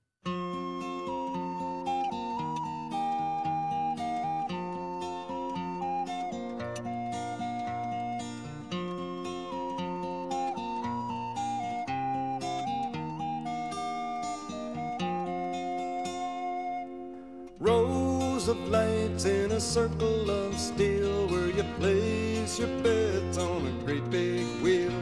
Circle 19.74 20.30
of 20.30 20.56
steel 20.56 21.28
where 21.30 21.50
you 21.50 21.64
place 21.80 22.60
your 22.60 22.68
bets 22.84 23.40
on 23.40 23.66
a 23.66 23.72
great 23.84 24.08
big 24.12 24.46
wheel. 24.62 24.94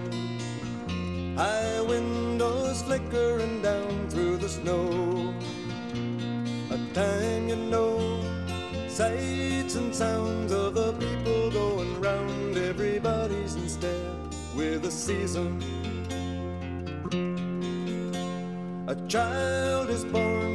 High 1.35 1.81
windows 1.81 2.81
flickering 2.81 3.61
down 3.61 4.09
through 4.09 4.37
the 4.37 4.47
snow. 4.47 5.33
A 6.69 6.77
time 6.93 7.49
you 7.49 7.57
know, 7.57 8.23
sights 8.87 9.75
and 9.75 9.93
sounds 9.93 10.53
of 10.53 10.73
the 10.73 10.93
people 10.93 11.51
going 11.51 11.99
round. 11.99 12.55
Everybody's 12.55 13.55
in 13.55 13.67
step 13.67 14.15
with 14.55 14.83
the 14.83 14.91
season. 14.91 15.59
A 18.87 18.95
child 19.09 19.89
is 19.89 20.05
born 20.05 20.50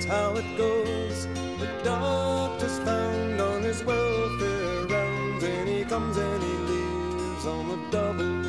That's 0.00 0.12
how 0.12 0.34
it 0.36 0.56
goes. 0.56 1.26
The 1.58 1.68
doctor's 1.84 2.78
found 2.78 3.38
on 3.38 3.62
his 3.62 3.84
welfare 3.84 4.86
rounds, 4.86 5.44
and 5.44 5.68
he 5.68 5.84
comes 5.84 6.16
and 6.16 6.42
he 6.42 6.54
leaves 6.70 7.44
on 7.44 7.68
the 7.68 7.76
double. 7.90 8.42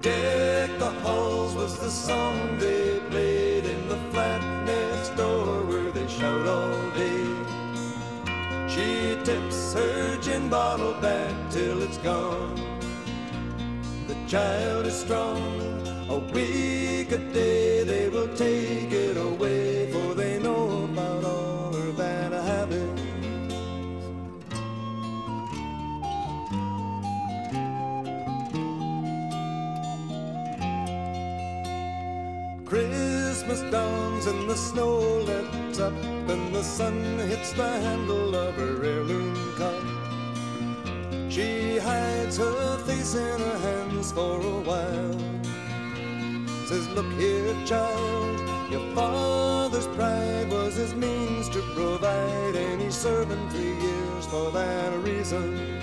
Deck 0.00 0.78
the 0.78 0.90
halls 1.02 1.54
was 1.54 1.78
the 1.78 1.90
song 1.90 2.56
they 2.58 2.98
played 3.10 3.66
in 3.66 3.88
the 3.90 3.98
flat 4.10 4.40
next 4.64 5.14
door 5.14 5.66
where 5.66 5.90
they 5.90 6.06
shout 6.08 6.46
all 6.46 6.90
day. 6.92 7.26
She 8.68 9.18
tips 9.22 9.74
her 9.74 10.16
gin 10.22 10.48
bottle 10.48 10.94
back 11.02 11.50
till 11.50 11.82
it's 11.82 11.98
gone. 11.98 12.56
The 14.06 14.16
child 14.26 14.86
is 14.86 14.98
strong, 14.98 15.42
a 16.08 16.20
week 17.08 17.18
a 17.18 17.32
day 17.32 17.84
they 17.84 18.08
will 18.08 18.28
take 18.36 18.92
it 18.92 19.16
away, 19.16 19.90
for 19.92 20.14
they 20.14 20.38
know 20.38 20.84
about 20.84 21.24
all 21.24 21.72
her 21.72 21.92
bad 21.92 22.32
habits. 22.32 23.02
Christmas 32.64 33.60
dawns 33.70 34.26
and 34.26 34.48
the 34.48 34.56
snow 34.56 34.98
lets 35.20 35.78
up 35.78 35.94
and 36.28 36.54
the 36.54 36.62
sun 36.62 37.18
hits 37.28 37.52
the 37.52 37.68
handle 37.68 38.34
of 38.34 38.54
her 38.56 38.84
heirloom 38.84 39.34
cup. 39.56 39.82
She 41.30 41.78
hides 41.78 42.36
her 42.36 42.78
face 42.84 43.14
in 43.14 43.40
her 43.40 43.58
hands 43.58 44.12
for 44.12 44.40
a 44.40 44.60
while. 44.60 45.37
Says, 46.68 46.86
look 46.90 47.10
here, 47.12 47.56
child, 47.64 48.70
your 48.70 48.94
father's 48.94 49.86
pride 49.86 50.50
was 50.50 50.74
his 50.74 50.94
means 50.94 51.48
to 51.48 51.62
provide, 51.74 52.56
and 52.56 52.82
he's 52.82 52.94
serving 52.94 53.48
three 53.48 53.74
years 53.80 54.26
for 54.26 54.50
that 54.50 54.92
reason. 54.98 55.80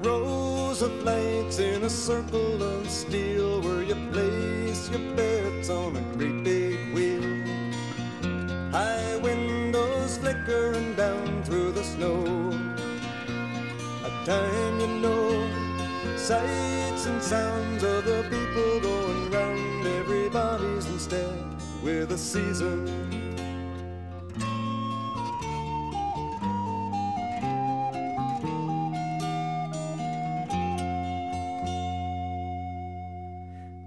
Rows 0.00 0.80
of 0.80 1.04
lights 1.04 1.58
in 1.58 1.82
a 1.82 1.90
circle 1.90 2.62
of 2.62 2.88
steel 2.88 3.60
where 3.60 3.82
you 3.82 3.96
place 4.10 4.88
your 4.88 5.14
bets 5.14 5.68
on 5.68 5.96
a 5.96 6.16
great 6.16 6.42
big 6.42 6.94
wheel. 6.94 7.44
High 8.72 9.18
windows 9.18 10.16
flickering 10.16 10.94
down 10.94 11.42
through 11.42 11.72
the 11.72 11.84
snow. 11.84 12.24
A 14.06 14.24
time 14.24 14.80
you 14.80 14.86
know, 15.02 15.46
sights 17.00 17.06
and 17.06 17.22
sounds 17.22 17.82
of 17.82 18.04
the 18.04 18.22
people 18.24 18.80
going 18.80 19.30
round. 19.30 19.86
Everybody's 19.86 20.86
in 20.86 20.98
step 20.98 21.30
with 21.82 22.08
the 22.08 22.18
season. 22.18 22.86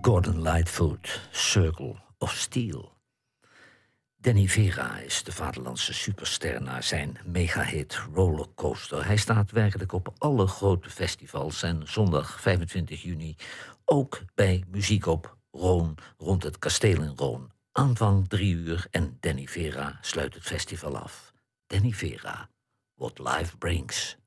Gordon 0.02 0.44
Lightfoot, 0.44 1.08
Circle 1.32 1.98
of 2.22 2.32
Steel. 2.32 2.93
Danny 4.24 4.48
Vera 4.48 5.00
is 5.00 5.24
de 5.24 5.32
vaderlandse 5.32 5.94
superster 5.94 6.62
naar 6.62 6.84
zijn 6.84 7.18
megahit 7.26 8.00
Rollercoaster. 8.14 9.06
Hij 9.06 9.18
staat 9.18 9.52
werkelijk 9.52 9.92
op 9.92 10.14
alle 10.18 10.48
grote 10.48 10.90
festivals 10.90 11.64
en 11.64 11.82
zondag 11.86 12.42
25 12.42 13.02
juni 13.02 13.36
ook 13.86 14.22
bij 14.36 14.64
Muziek 14.68 15.06
op 15.06 15.38
Roon 15.52 15.98
rond 16.18 16.44
het 16.44 16.60
kasteel 16.60 17.02
in 17.02 17.14
Roon. 17.16 17.52
Aanvang 17.72 18.28
drie 18.28 18.54
uur 18.54 18.88
en 18.92 19.18
Danny 19.20 19.48
Vera 19.48 19.98
sluit 20.02 20.34
het 20.34 20.44
festival 20.44 20.98
af. 20.98 21.34
Danny 21.68 21.92
Vera, 21.92 22.50
What 22.96 23.20
Life 23.20 23.58
Brings. 23.58 24.18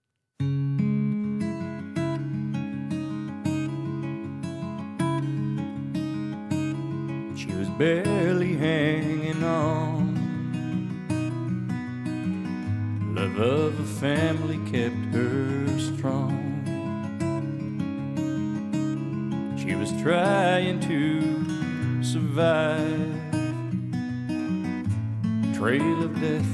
Barely 7.79 8.55
hanging 8.55 9.43
on. 9.45 10.17
Love 13.15 13.39
of 13.39 13.81
a 13.81 13.85
family 14.01 14.59
kept 14.71 14.97
her 15.15 15.79
strong. 15.79 16.43
She 19.59 19.75
was 19.75 19.93
trying 20.01 20.81
to 20.81 22.03
survive. 22.03 23.15
Trail 25.55 26.03
of 26.03 26.19
death 26.21 26.53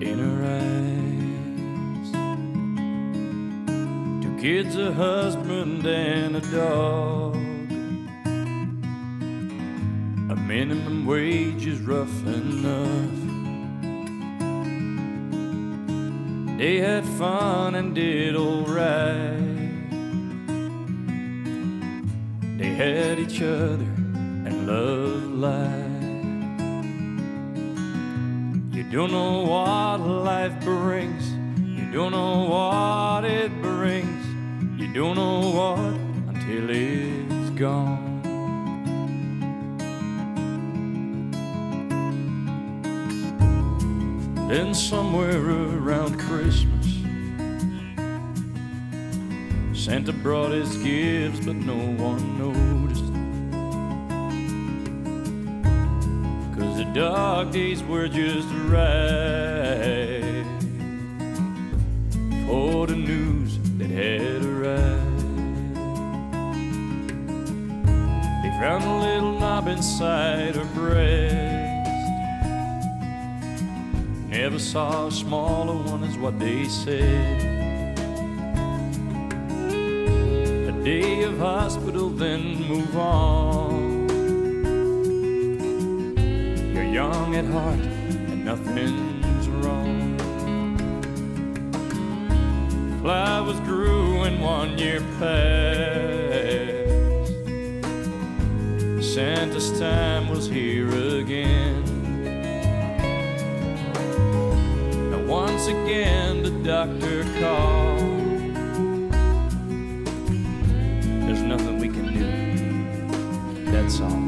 in 0.00 0.18
her 0.18 0.44
eyes. 0.56 2.10
Two 4.22 4.36
kids, 4.40 4.76
a 4.76 4.92
husband, 4.92 5.86
and 5.86 6.36
a 6.36 6.40
dog. 6.40 7.47
Minimum 10.48 11.04
wage 11.04 11.66
is 11.66 11.78
rough 11.82 12.26
enough. 12.26 13.18
They 16.56 16.78
had 16.78 17.04
fun 17.04 17.74
and 17.74 17.94
did 17.94 18.34
alright. 18.34 19.38
They 22.56 22.70
had 22.82 23.18
each 23.18 23.42
other 23.42 23.90
and 24.46 24.66
loved 24.66 25.34
life. 25.34 26.02
You 28.74 28.84
don't 28.90 29.12
know 29.12 29.42
what 29.42 30.00
life 30.00 30.58
brings. 30.60 31.28
You 31.58 31.92
don't 31.92 32.12
know 32.12 32.48
what 32.48 33.26
it 33.26 33.52
brings. 33.60 34.24
You 34.80 34.90
don't 34.94 35.16
know 35.16 35.40
what 35.58 36.34
until 36.34 36.70
it's 36.70 37.50
gone. 37.50 37.97
Then 44.48 44.72
somewhere 44.72 45.36
around 45.36 46.18
Christmas, 46.18 46.86
Santa 49.78 50.10
brought 50.10 50.52
his 50.52 50.74
gifts, 50.78 51.40
but 51.44 51.54
no 51.54 51.76
one 52.02 52.38
noticed. 52.38 53.12
Cause 56.58 56.78
the 56.78 56.84
dark 56.94 57.50
days 57.50 57.82
were 57.82 58.08
just 58.08 58.48
right 58.68 60.46
for 62.46 62.86
the 62.86 62.96
news 62.96 63.58
that 63.76 63.90
had 63.90 64.42
arrived. 64.46 65.26
They 68.42 68.50
found 68.58 68.84
a 68.84 68.96
little 68.96 69.38
knob 69.38 69.68
inside 69.68 70.56
her 70.56 70.64
breast. 70.74 71.57
Never 74.40 74.60
saw 74.60 75.08
a 75.08 75.10
smaller 75.10 75.74
one, 75.74 76.04
is 76.04 76.16
what 76.16 76.38
they 76.38 76.64
said. 76.68 77.42
A 80.68 80.72
day 80.84 81.24
of 81.24 81.38
hospital, 81.38 82.08
then 82.08 82.62
move 82.68 82.96
on. 82.96 84.08
You're 86.72 86.84
young 86.84 87.34
at 87.34 87.46
heart, 87.46 87.80
and 88.30 88.44
nothing's 88.44 89.48
wrong. 89.48 90.16
Flowers 93.02 93.58
grew 93.66 94.22
and 94.22 94.40
one 94.40 94.78
year 94.78 95.00
passed. 95.18 95.48
Santa's 99.02 99.76
time 99.80 100.28
was 100.28 100.46
here 100.46 100.86
once 105.58 105.70
again, 105.70 106.40
the 106.44 106.50
doctor 106.62 107.24
called. 107.40 107.98
There's 111.26 111.42
nothing 111.42 111.80
we 111.80 111.88
can 111.88 112.14
do, 112.14 113.72
that's 113.72 114.00
all. 114.00 114.27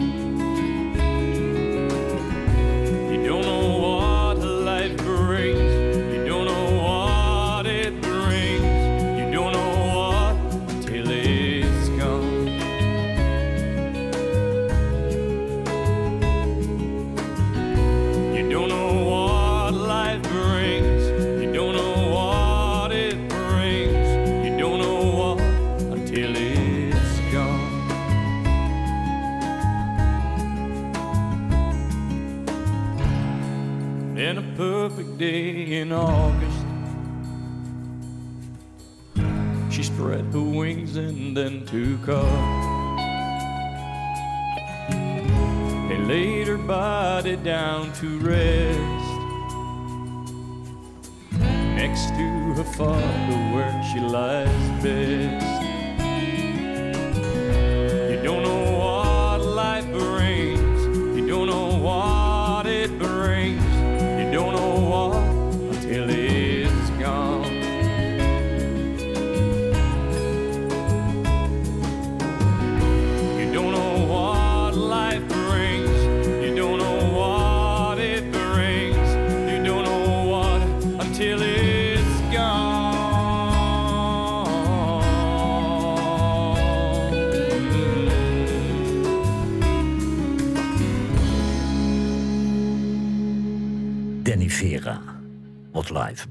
Took 41.71 42.09
off. 42.09 42.99
They 45.89 45.99
laid 45.99 46.49
her 46.49 46.59
body 46.59 47.37
down 47.37 47.93
to 47.95 48.19
rest 48.19 49.11
next 51.77 52.09
to 52.09 52.55
her 52.57 52.65
father 52.77 53.39
where 53.55 53.85
she 53.93 54.01
lies 54.01 54.83
best. 54.83 55.50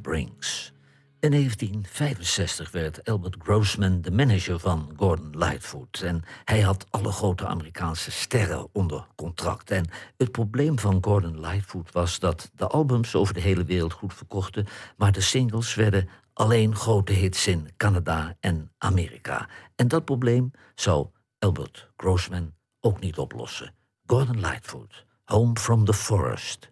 Brings. 0.02 0.74
In 1.20 1.32
1965 1.32 2.72
werd 2.72 3.10
Albert 3.10 3.36
Grossman 3.40 4.02
de 4.02 4.12
manager 4.12 4.60
van 4.60 4.94
Gordon 4.96 5.38
Lightfoot. 5.38 6.02
En 6.02 6.24
hij 6.44 6.62
had 6.62 6.86
alle 6.90 7.12
grote 7.12 7.48
Amerikaanse 7.48 8.12
sterren 8.12 8.68
onder 8.72 9.08
contract. 9.16 9.72
En 9.72 9.86
het 10.18 10.32
probleem 10.32 10.80
van 10.80 10.98
Gordon 11.02 11.40
Lightfoot 11.40 11.92
was 11.92 12.20
dat 12.20 12.52
de 12.56 12.68
albums 12.68 13.16
over 13.16 13.34
de 13.34 13.40
hele 13.40 13.64
wereld 13.64 13.94
goed 13.94 14.14
verkochten, 14.14 14.68
maar 14.98 15.12
de 15.12 15.22
singles 15.22 15.76
werden 15.76 16.10
alleen 16.34 16.76
grote 16.76 17.14
hits 17.14 17.48
in 17.48 17.70
Canada 17.78 18.36
en 18.40 18.72
Amerika. 18.78 19.50
En 19.76 19.88
dat 19.88 20.06
probleem 20.06 20.52
zou 20.76 21.08
Albert 21.40 21.90
Grossman 21.98 22.54
ook 22.80 23.00
niet 23.00 23.18
oplossen. 23.18 23.74
Gordon 24.06 24.40
Lightfoot, 24.40 25.06
Home 25.26 25.60
from 25.60 25.86
the 25.86 25.94
Forest. 25.94 26.72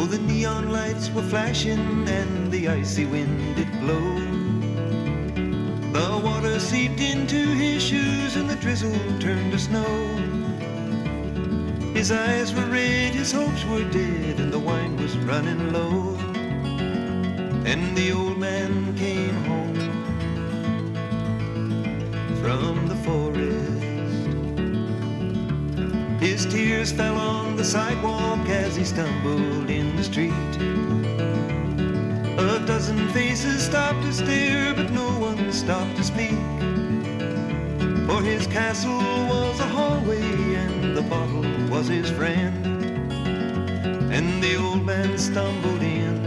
Oh, 0.00 0.06
the 0.06 0.18
neon 0.18 0.70
lights 0.70 1.10
were 1.10 1.24
flashing 1.24 2.06
and 2.08 2.52
the 2.52 2.68
icy 2.68 3.04
wind 3.04 3.56
did 3.56 3.68
blow. 3.80 4.14
The 5.90 6.20
water 6.24 6.60
seeped 6.60 7.00
into 7.00 7.34
his 7.34 7.82
shoes 7.82 8.36
and 8.36 8.48
the 8.48 8.54
drizzle 8.54 8.96
turned 9.18 9.50
to 9.50 9.58
snow. 9.58 9.88
His 11.94 12.12
eyes 12.12 12.54
were 12.54 12.66
red, 12.66 13.12
his 13.12 13.32
hopes 13.32 13.64
were 13.64 13.82
dead, 13.90 14.38
and 14.38 14.52
the 14.52 14.60
wine 14.60 14.96
was 14.98 15.18
running 15.18 15.72
low. 15.72 16.14
And 17.66 17.96
the 17.96 18.12
old 18.12 18.38
man 18.38 18.94
came 18.96 19.34
home 19.50 19.74
from 22.40 22.86
the 22.86 22.94
forest. 23.02 23.57
His 26.20 26.46
tears 26.46 26.90
fell 26.90 27.16
on 27.16 27.56
the 27.56 27.64
sidewalk 27.64 28.48
as 28.48 28.74
he 28.74 28.84
stumbled 28.84 29.70
in 29.70 29.94
the 29.94 30.02
street. 30.02 30.32
A 32.38 32.58
dozen 32.66 33.08
faces 33.10 33.64
stopped 33.64 34.02
to 34.02 34.12
stare, 34.12 34.74
but 34.74 34.90
no 34.90 35.08
one 35.20 35.52
stopped 35.52 35.96
to 35.96 36.02
speak. 36.02 36.38
For 38.08 38.20
his 38.20 38.48
castle 38.48 38.98
was 39.28 39.60
a 39.60 39.66
hallway, 39.66 40.54
and 40.56 40.96
the 40.96 41.02
bottle 41.02 41.46
was 41.68 41.86
his 41.86 42.10
friend. 42.10 42.66
And 44.12 44.42
the 44.42 44.56
old 44.56 44.84
man 44.84 45.16
stumbled 45.18 45.82
in 45.82 46.24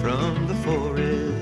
from 0.00 0.46
the 0.46 0.54
forest. 0.62 1.35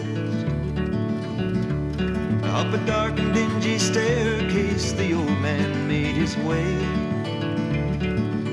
Up 2.65 2.73
a 2.73 2.87
dark 2.87 3.19
and 3.19 3.35
dingy 3.35 3.79
staircase, 3.79 4.93
the 4.93 5.13
old 5.13 5.39
man 5.41 5.87
made 5.87 6.15
his 6.15 6.35
way. 6.39 6.73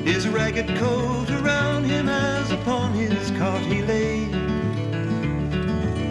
His 0.04 0.28
ragged 0.28 0.68
coat 0.78 1.30
around 1.30 1.86
him 1.86 2.10
as 2.10 2.52
upon 2.52 2.94
his 2.94 3.32
cot 3.40 3.62
he 3.62 3.82
lay. 3.84 4.24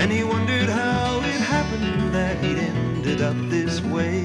And 0.00 0.10
he 0.10 0.24
wondered 0.24 0.70
how 0.70 1.18
it 1.18 1.40
happened 1.56 2.14
that 2.14 2.38
he'd 2.42 2.56
ended 2.56 3.20
up 3.20 3.36
this 3.50 3.82
way, 3.82 4.24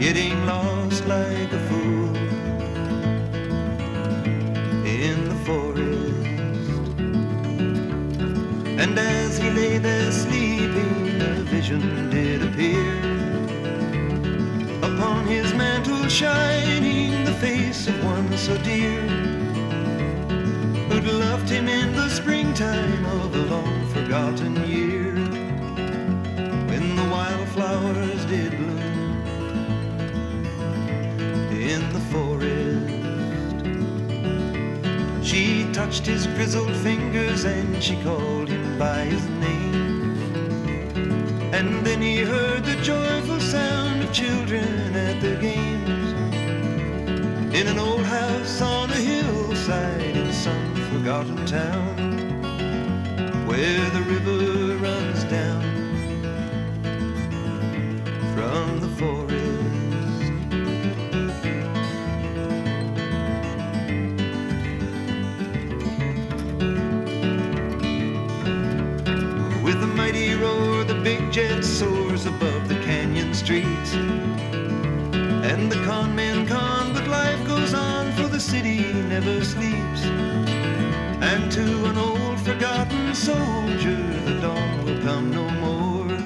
getting 0.00 0.44
lost 0.46 1.06
like 1.06 1.52
a 1.52 1.60
fool 1.68 2.16
in 4.84 5.28
the 5.28 5.36
forest. 5.46 6.26
And 8.82 8.98
as 8.98 9.38
he 9.38 9.48
lay 9.50 9.78
there 9.78 10.10
sleeping, 10.10 11.20
a 11.22 11.34
vision 11.44 12.05
shining 16.16 17.26
the 17.26 17.32
face 17.32 17.88
of 17.88 18.02
one 18.02 18.38
so 18.38 18.56
dear, 18.62 19.02
who'd 20.88 21.04
loved 21.04 21.46
him 21.46 21.68
in 21.68 21.94
the 21.94 22.08
springtime 22.08 23.04
of 23.04 23.36
a 23.36 23.44
long 23.54 23.86
forgotten 23.88 24.56
year, 24.66 25.12
when 26.70 26.96
the 26.96 27.04
wildflowers 27.10 28.24
did 28.24 28.50
bloom 28.56 29.26
in 31.52 31.82
the 31.92 32.00
forest. 32.10 32.94
She 35.22 35.70
touched 35.74 36.06
his 36.06 36.26
grizzled 36.28 36.74
fingers 36.76 37.44
and 37.44 37.82
she 37.82 38.02
called 38.02 38.48
him 38.48 38.78
by 38.78 39.00
his 39.04 39.26
name. 39.44 40.16
And 41.52 41.84
then 41.84 42.00
he 42.00 42.20
heard 42.20 42.64
the 42.64 42.76
joyful 42.76 43.38
sound 43.38 44.02
of 44.02 44.14
children 44.14 44.96
at 44.96 45.20
the 45.20 45.36
games. 45.42 45.75
In 47.56 47.68
an 47.68 47.78
old 47.78 48.04
house 48.04 48.60
on 48.60 48.90
a 48.90 48.96
hillside 48.96 50.14
in 50.14 50.30
some 50.30 50.74
forgotten 50.92 51.46
town 51.46 51.96
where 53.46 53.90
the 53.96 54.02
river 54.02 54.76
runs 54.76 55.24
down 55.24 55.62
from 58.34 58.80
the 58.80 58.88
forest. 58.98 59.32
With 69.64 69.82
a 69.82 69.86
mighty 69.96 70.34
roar, 70.34 70.84
the 70.84 71.00
big 71.02 71.32
jet 71.32 71.64
soars 71.64 72.26
above 72.26 72.68
the 72.68 72.78
canyon 72.84 73.32
streets. 73.32 73.94
And 75.50 75.72
the 75.72 75.82
con 75.86 76.14
city 78.46 78.92
never 79.08 79.42
sleeps. 79.42 80.02
And 81.30 81.50
to 81.50 81.66
an 81.90 81.98
old 81.98 82.38
forgotten 82.40 83.12
soldier, 83.12 84.02
the 84.24 84.38
dawn 84.40 84.84
will 84.84 85.00
come 85.02 85.30
no 85.32 85.46
more. 85.64 86.18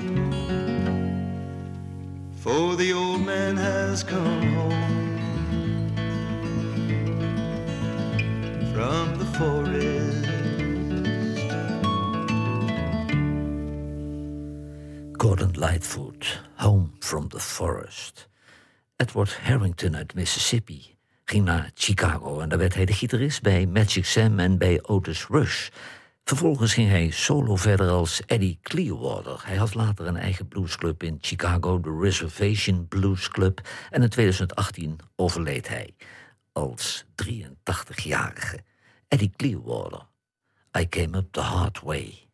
For 2.44 2.76
the 2.76 2.92
old 2.92 3.22
man 3.22 3.56
has 3.56 4.02
come 4.02 4.52
home 4.58 5.96
from 8.74 9.06
the 9.20 9.28
forest. 9.38 10.28
Gordon 15.16 15.52
Lightfoot, 15.54 16.38
Home 16.56 16.92
from 17.00 17.28
the 17.28 17.40
Forest. 17.40 18.26
Edward 18.98 19.30
Harrington 19.42 19.96
uit 19.96 20.14
Mississippi 20.14 20.99
ging 21.30 21.44
naar 21.44 21.70
Chicago 21.74 22.40
en 22.40 22.48
daar 22.48 22.58
werd 22.58 22.74
hij 22.74 22.84
de 22.84 22.92
gitarist 22.92 23.42
bij 23.42 23.66
Magic 23.66 24.04
Sam 24.04 24.38
en 24.38 24.58
bij 24.58 24.82
Otis 24.82 25.26
Rush. 25.26 25.68
Vervolgens 26.24 26.74
ging 26.74 26.88
hij 26.88 27.10
solo 27.10 27.56
verder 27.56 27.88
als 27.88 28.22
Eddie 28.26 28.58
Clearwater. 28.62 29.40
Hij 29.44 29.56
had 29.56 29.74
later 29.74 30.06
een 30.06 30.16
eigen 30.16 30.48
bluesclub 30.48 31.02
in 31.02 31.18
Chicago, 31.20 31.80
de 31.80 31.98
Reservation 32.00 32.88
Blues 32.88 33.28
Club. 33.28 33.60
En 33.90 34.02
in 34.02 34.08
2018 34.08 34.98
overleed 35.16 35.68
hij 35.68 35.94
als 36.52 37.04
83-jarige. 37.22 38.58
Eddie 39.08 39.32
Clearwater. 39.36 40.06
I 40.78 40.88
came 40.88 41.16
up 41.16 41.32
the 41.32 41.40
hard 41.40 41.80
way. 41.80 42.29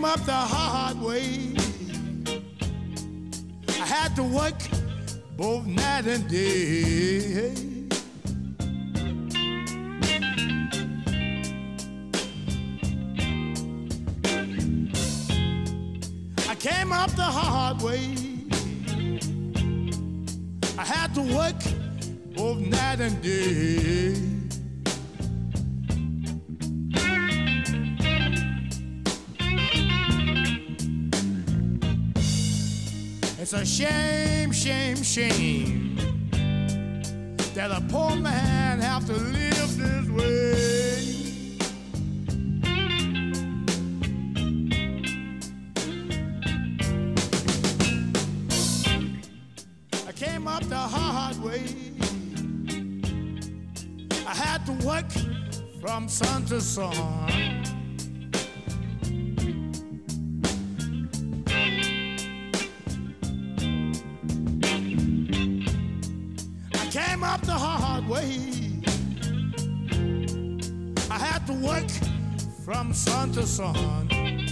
Came 0.00 0.10
up 0.10 0.24
the 0.24 0.32
hard 0.32 0.98
way. 1.02 1.54
I 3.68 3.84
had 3.84 4.16
to 4.16 4.22
work 4.22 4.54
both 5.36 5.66
night 5.66 6.06
and 6.06 6.26
day. 6.26 7.69
A 33.60 33.66
shame, 33.66 34.50
shame, 34.52 35.02
shame 35.02 35.94
that 37.52 37.70
a 37.70 37.82
poor 37.90 38.16
man 38.16 38.80
have 38.80 39.04
to 39.04 39.12
live 39.12 39.76
this 39.76 40.08
way. 40.08 41.12
I 50.08 50.12
came 50.12 50.48
up 50.48 50.62
the 50.64 50.76
hard 50.76 51.36
way. 51.42 51.64
I 54.26 54.34
had 54.34 54.64
to 54.64 54.72
work 54.86 55.10
from 55.82 56.08
sun 56.08 56.46
to 56.46 56.62
sun. 56.62 57.79
From 72.70 72.92
sun 72.92 73.32
to 73.32 73.44
sun. 73.44 74.49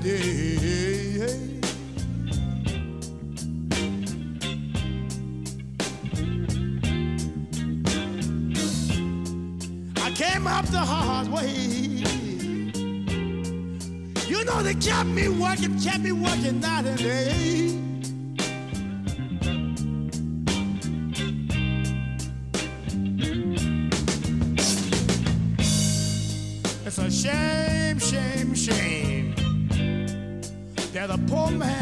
Day. 0.00 1.60
I 9.96 10.10
came 10.10 10.46
up 10.46 10.66
the 10.66 10.78
hard 10.78 11.28
way. 11.28 11.50
You 14.28 14.44
know 14.44 14.62
they 14.62 14.74
kept 14.74 15.08
me 15.08 15.28
working, 15.28 15.78
kept 15.80 16.00
me 16.00 16.12
working 16.12 16.60
night 16.60 16.86
and 16.86 16.98
day. 16.98 17.61
Poor 31.32 31.50
man 31.50 31.81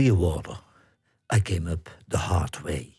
Clearwater. 0.00 0.58
I 1.34 1.42
Came 1.42 1.70
Up 1.70 1.88
the 2.08 2.16
Hard 2.16 2.62
Way. 2.62 2.94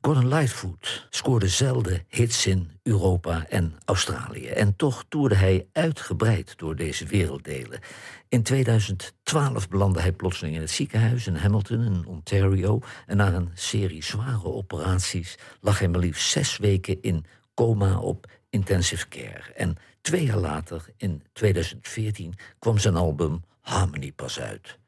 Gordon 0.00 0.28
Lightfoot 0.28 1.06
scoorde 1.10 1.48
zelden 1.48 2.04
hits 2.08 2.46
in 2.46 2.70
Europa 2.82 3.46
en 3.48 3.74
Australië. 3.84 4.46
En 4.46 4.76
toch 4.76 5.04
toerde 5.08 5.34
hij 5.34 5.66
uitgebreid 5.72 6.58
door 6.58 6.76
deze 6.76 7.06
werelddelen. 7.06 7.80
In 8.28 8.42
2012 8.42 9.68
belandde 9.68 10.00
hij 10.00 10.12
plotseling 10.12 10.54
in 10.54 10.60
het 10.60 10.70
ziekenhuis 10.70 11.26
in 11.26 11.34
Hamilton 11.34 11.82
in 11.82 12.06
Ontario. 12.06 12.80
En 13.06 13.16
na 13.16 13.32
een 13.32 13.50
serie 13.54 14.04
zware 14.04 14.44
operaties 14.44 15.38
lag 15.60 15.78
hij 15.78 15.88
maar 15.88 16.00
liefst 16.00 16.30
zes 16.30 16.56
weken 16.56 17.02
in 17.02 17.24
coma 17.54 17.98
op 17.98 18.30
intensive 18.50 19.08
care. 19.08 19.52
En 19.54 19.76
twee 20.00 20.24
jaar 20.24 20.38
later, 20.38 20.84
in 20.96 21.22
2014, 21.32 22.34
kwam 22.58 22.78
zijn 22.78 22.96
album 22.96 23.42
Harmony 23.60 24.12
pas 24.12 24.40
uit. 24.40 24.78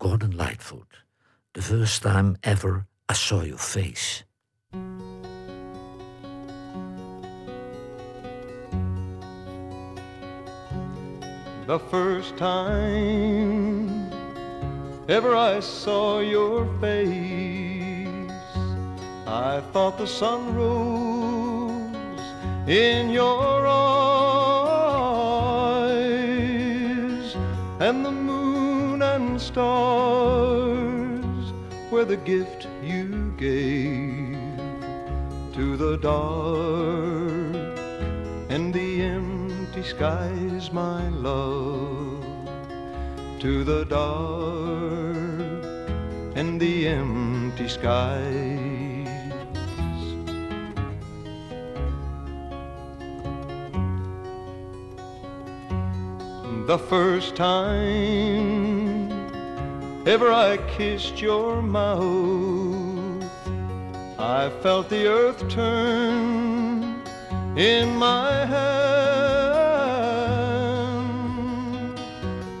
Gordon 0.00 0.34
Lightfoot. 0.36 1.04
The 1.52 1.62
first 1.62 2.02
time 2.02 2.36
ever 2.44 2.86
I 3.08 3.14
saw 3.14 3.42
your 3.42 3.58
face. 3.58 4.22
The 11.66 11.80
first 11.90 12.36
time 12.36 14.12
ever 15.08 15.34
I 15.34 15.58
saw 15.58 16.20
your 16.20 16.66
face, 16.80 18.30
I 19.26 19.60
thought 19.72 19.98
the 19.98 20.06
sun 20.06 20.54
rose 20.54 22.22
in 22.68 23.10
your 23.10 23.66
eyes, 23.66 24.06
and 27.80 28.06
the 28.06 28.12
moon 28.12 29.02
and 29.02 29.40
stars 29.40 30.69
the 32.10 32.16
gift 32.16 32.66
you 32.82 33.32
gave 33.36 34.36
to 35.54 35.76
the 35.76 35.96
dark 35.98 37.54
and 38.50 38.74
the 38.74 39.00
empty 39.00 39.84
skies, 39.84 40.72
my 40.72 41.08
love, 41.10 42.24
to 43.38 43.62
the 43.62 43.84
dark 43.84 45.64
and 46.34 46.60
the 46.60 46.88
empty 46.88 47.68
skies. 47.68 49.06
The 56.66 56.78
first 56.88 57.36
time 57.36 58.69
ever 60.06 60.32
I 60.32 60.56
kissed 60.76 61.20
your 61.20 61.60
mouth, 61.60 63.24
I 64.18 64.50
felt 64.62 64.88
the 64.88 65.06
earth 65.06 65.48
turn 65.50 67.02
in 67.56 67.96
my 67.96 68.46
hand 68.46 68.80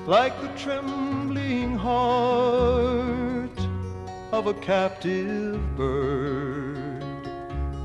like 0.06 0.38
the 0.42 0.48
trembling 0.58 1.76
heart 1.76 3.58
of 4.32 4.46
a 4.46 4.54
captive 4.54 5.60
bird 5.76 7.02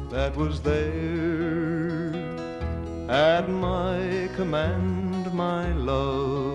that 0.09 0.35
was 0.35 0.61
there 0.61 2.11
at 3.09 3.47
my 3.49 4.29
command, 4.35 5.33
my 5.33 5.71
love 5.73 6.54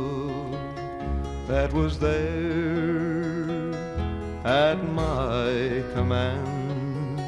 that 1.51 1.73
was 1.73 1.99
there 1.99 3.75
at 4.45 4.79
my 4.95 5.83
command. 5.95 7.19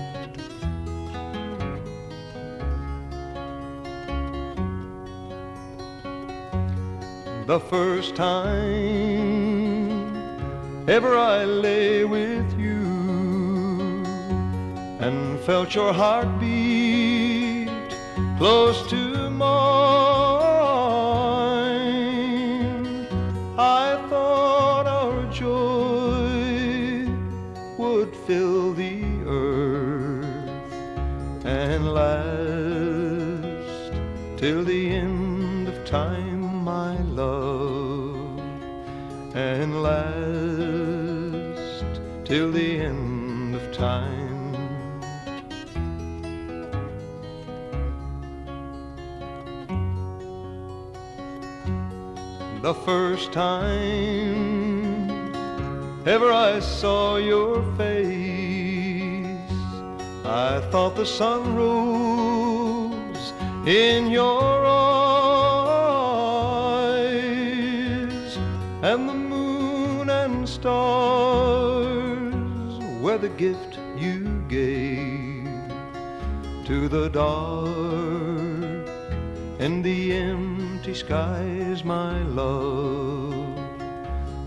The 7.49 7.59
first 7.59 8.14
time 8.14 8.47
ever 10.89 11.16
I 11.16 11.45
lay 11.45 12.05
with 12.05 12.49
you 12.57 12.85
and 15.01 15.41
felt 15.41 15.75
your 15.75 15.93
heartbeat 15.93 17.68
close 18.39 18.89
to 18.91 19.31
mine. 19.31 20.11
The 52.62 52.72
first 52.72 53.32
time 53.32 55.10
ever 56.06 56.30
I 56.30 56.60
saw 56.60 57.16
your 57.16 57.60
face. 57.76 59.26
I 60.24 60.60
thought 60.70 60.94
the 60.94 61.04
sun 61.04 61.56
rose 61.56 63.32
in 63.66 64.12
your 64.12 64.64
eyes, 64.64 65.08
and 68.82 69.08
the 69.08 69.14
moon 69.14 70.08
and 70.08 70.48
stars 70.48 71.82
were 73.02 73.18
the 73.18 73.30
gift 73.30 73.80
you 73.98 74.40
gave 74.48 75.48
to 76.66 76.88
the 76.88 77.08
dark 77.08 78.86
and 79.58 79.82
the 79.82 80.12
empty 80.93 81.07
skies, 81.07 81.84
my 81.84 82.20
love, 82.22 83.57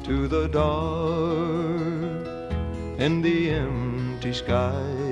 to 0.04 0.28
the 0.28 0.48
dark 0.48 2.28
and 3.00 3.24
the 3.24 3.50
empty 3.50 4.32
skies. 4.32 5.05